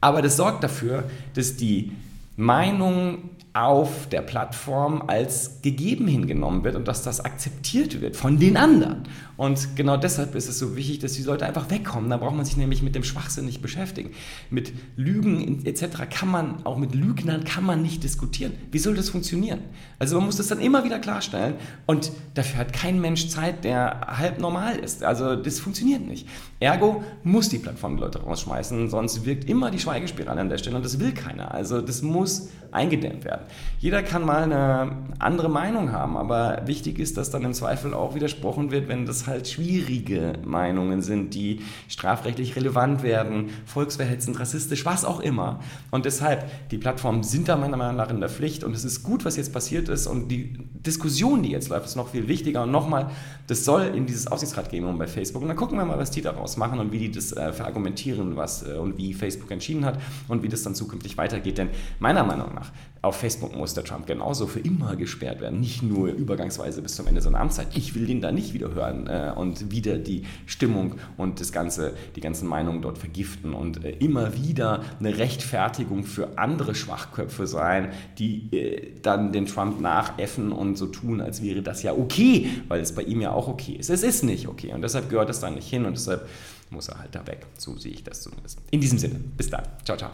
Aber 0.00 0.20
das 0.20 0.36
sorgt 0.36 0.64
dafür, 0.64 1.04
dass 1.34 1.56
die 1.56 1.92
Meinung 2.36 3.30
auf 3.52 4.08
der 4.08 4.22
Plattform 4.22 5.02
als 5.06 5.62
gegeben 5.62 6.06
hingenommen 6.06 6.64
wird 6.64 6.76
und 6.76 6.86
dass 6.86 7.02
das 7.02 7.20
akzeptiert 7.20 8.00
wird 8.00 8.16
von 8.16 8.38
den 8.38 8.56
anderen. 8.56 9.02
Und 9.40 9.74
genau 9.74 9.96
deshalb 9.96 10.34
ist 10.34 10.50
es 10.50 10.58
so 10.58 10.76
wichtig, 10.76 10.98
dass 10.98 11.14
die 11.14 11.22
Leute 11.22 11.46
einfach 11.46 11.70
wegkommen. 11.70 12.10
Da 12.10 12.18
braucht 12.18 12.34
man 12.34 12.44
sich 12.44 12.58
nämlich 12.58 12.82
mit 12.82 12.94
dem 12.94 13.02
Schwachsinn 13.02 13.46
nicht 13.46 13.62
beschäftigen. 13.62 14.10
Mit 14.50 14.70
Lügen 14.96 15.64
etc. 15.64 16.10
kann 16.10 16.28
man, 16.28 16.66
auch 16.66 16.76
mit 16.76 16.94
Lügnern 16.94 17.44
kann 17.44 17.64
man 17.64 17.80
nicht 17.80 18.04
diskutieren. 18.04 18.52
Wie 18.70 18.78
soll 18.78 18.94
das 18.96 19.08
funktionieren? 19.08 19.60
Also 19.98 20.16
man 20.18 20.26
muss 20.26 20.36
das 20.36 20.48
dann 20.48 20.60
immer 20.60 20.84
wieder 20.84 20.98
klarstellen 20.98 21.54
und 21.86 22.12
dafür 22.34 22.58
hat 22.58 22.74
kein 22.74 23.00
Mensch 23.00 23.28
Zeit, 23.28 23.64
der 23.64 24.18
halb 24.18 24.40
normal 24.40 24.76
ist. 24.76 25.02
Also 25.04 25.36
das 25.36 25.58
funktioniert 25.58 26.06
nicht. 26.06 26.28
Ergo 26.58 27.02
muss 27.22 27.48
die 27.48 27.58
Plattform 27.58 27.96
die 27.96 28.02
Leute 28.02 28.20
rausschmeißen, 28.20 28.90
sonst 28.90 29.24
wirkt 29.24 29.48
immer 29.48 29.70
die 29.70 29.78
Schweigespirale 29.78 30.38
an 30.38 30.50
der 30.50 30.58
Stelle 30.58 30.76
und 30.76 30.84
das 30.84 31.00
will 31.00 31.12
keiner. 31.12 31.54
Also 31.54 31.80
das 31.80 32.02
muss 32.02 32.50
eingedämmt 32.72 33.24
werden. 33.24 33.46
Jeder 33.78 34.02
kann 34.02 34.24
mal 34.24 34.42
eine 34.42 34.92
andere 35.18 35.48
Meinung 35.48 35.92
haben, 35.92 36.16
aber 36.16 36.62
wichtig 36.66 36.98
ist, 36.98 37.16
dass 37.16 37.30
dann 37.30 37.42
im 37.44 37.52
Zweifel 37.52 37.94
auch 37.94 38.14
widersprochen 38.14 38.70
wird, 38.70 38.88
wenn 38.88 39.06
das 39.06 39.26
halt 39.30 39.48
schwierige 39.48 40.34
Meinungen 40.44 41.00
sind, 41.00 41.32
die 41.32 41.60
strafrechtlich 41.88 42.56
relevant 42.56 43.02
werden, 43.02 43.48
volksverhetzend, 43.64 44.38
rassistisch, 44.38 44.84
was 44.84 45.06
auch 45.06 45.20
immer. 45.20 45.60
Und 45.90 46.04
deshalb, 46.04 46.50
die 46.70 46.76
Plattformen 46.76 47.22
sind 47.22 47.48
da 47.48 47.56
meiner 47.56 47.78
Meinung 47.78 47.96
nach 47.96 48.10
in 48.10 48.20
der 48.20 48.28
Pflicht 48.28 48.62
und 48.64 48.76
es 48.76 48.84
ist 48.84 49.02
gut, 49.02 49.24
was 49.24 49.36
jetzt 49.36 49.52
passiert 49.52 49.88
ist 49.88 50.06
und 50.06 50.28
die 50.28 50.58
Diskussion, 50.74 51.42
die 51.42 51.50
jetzt 51.50 51.70
läuft, 51.70 51.86
ist 51.86 51.96
noch 51.96 52.10
viel 52.10 52.28
wichtiger 52.28 52.64
und 52.64 52.70
nochmal, 52.70 53.10
das 53.50 53.64
soll 53.64 53.82
in 53.96 54.06
dieses 54.06 54.28
Aufsichtsratgremium 54.28 54.96
bei 54.96 55.08
Facebook 55.08 55.42
und 55.42 55.48
dann 55.48 55.56
gucken 55.56 55.76
wir 55.76 55.84
mal, 55.84 55.98
was 55.98 56.12
die 56.12 56.22
daraus 56.22 56.56
machen 56.56 56.78
und 56.78 56.92
wie 56.92 56.98
die 56.98 57.10
das 57.10 57.32
äh, 57.32 57.52
verargumentieren 57.52 58.36
was, 58.36 58.62
äh, 58.62 58.74
und 58.74 58.96
wie 58.96 59.12
Facebook 59.12 59.50
entschieden 59.50 59.84
hat 59.84 60.00
und 60.28 60.44
wie 60.44 60.48
das 60.48 60.62
dann 60.62 60.76
zukünftig 60.76 61.18
weitergeht. 61.18 61.58
Denn 61.58 61.70
meiner 61.98 62.22
Meinung 62.22 62.54
nach, 62.54 62.70
auf 63.02 63.16
Facebook 63.16 63.56
muss 63.56 63.74
der 63.74 63.82
Trump 63.82 64.06
genauso 64.06 64.46
für 64.46 64.60
immer 64.60 64.94
gesperrt 64.94 65.40
werden, 65.40 65.58
nicht 65.58 65.82
nur 65.82 66.08
übergangsweise 66.08 66.80
bis 66.80 66.94
zum 66.94 67.06
Ende 67.06 67.20
seiner 67.22 67.40
Amtszeit. 67.40 67.68
Ich 67.74 67.94
will 67.94 68.06
den 68.06 68.20
da 68.20 68.30
nicht 68.30 68.52
wieder 68.52 68.74
hören 68.74 69.08
äh, 69.08 69.32
und 69.34 69.72
wieder 69.72 69.98
die 69.98 70.24
Stimmung 70.46 70.96
und 71.16 71.40
das 71.40 71.50
ganze, 71.50 71.94
die 72.14 72.20
ganzen 72.20 72.46
Meinungen 72.46 72.82
dort 72.82 72.98
vergiften 72.98 73.54
und 73.54 73.84
äh, 73.84 73.90
immer 73.92 74.34
wieder 74.36 74.82
eine 75.00 75.16
Rechtfertigung 75.16 76.04
für 76.04 76.38
andere 76.38 76.74
Schwachköpfe 76.74 77.46
sein, 77.46 77.88
die 78.18 78.54
äh, 78.54 78.92
dann 79.02 79.32
den 79.32 79.46
Trump 79.46 79.80
nachäffen 79.80 80.52
und 80.52 80.76
so 80.76 80.86
tun, 80.86 81.20
als 81.20 81.42
wäre 81.42 81.62
das 81.62 81.82
ja 81.82 81.94
okay, 81.94 82.48
weil 82.68 82.80
es 82.80 82.94
bei 82.94 83.02
ihm 83.02 83.20
ja 83.22 83.32
auch 83.32 83.39
okay 83.48 83.72
ist. 83.72 83.90
Es 83.90 84.02
ist 84.02 84.22
nicht 84.22 84.48
okay 84.48 84.72
und 84.72 84.82
deshalb 84.82 85.10
gehört 85.10 85.30
es 85.30 85.40
da 85.40 85.50
nicht 85.50 85.68
hin 85.68 85.84
und 85.84 85.96
deshalb 85.96 86.28
muss 86.70 86.88
er 86.88 86.98
halt 86.98 87.14
da 87.14 87.26
weg. 87.26 87.46
So 87.58 87.76
sehe 87.76 87.92
ich 87.92 88.04
das 88.04 88.22
zumindest. 88.22 88.58
In 88.70 88.80
diesem 88.80 88.98
Sinne, 88.98 89.20
bis 89.36 89.50
dann. 89.50 89.64
Ciao, 89.84 89.96
ciao. 89.96 90.10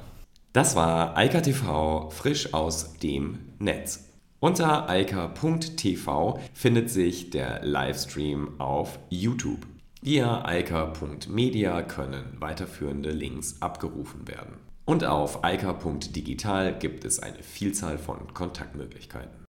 Das 0.53 0.75
war 0.75 1.17
Eika 1.17 1.41
TV 1.41 2.11
frisch 2.11 2.55
aus 2.55 2.95
dem 2.99 3.39
Netz. 3.59 4.05
Unter 4.39 4.89
eika.tv 4.89 6.39
findet 6.53 6.91
sich 6.91 7.31
der 7.31 7.65
Livestream 7.65 8.61
auf 8.61 8.99
YouTube. 9.09 9.67
Via 10.03 10.45
eika.media 10.45 11.83
können 11.83 12.37
weiterführende 12.39 13.11
Links 13.11 13.57
abgerufen 13.61 14.29
werden. 14.29 14.59
Und 14.85 15.05
auf 15.05 15.43
eika.digital 15.43 16.79
gibt 16.79 17.05
es 17.05 17.19
eine 17.19 17.43
Vielzahl 17.43 17.99
von 17.99 18.33
Kontaktmöglichkeiten. 18.33 19.46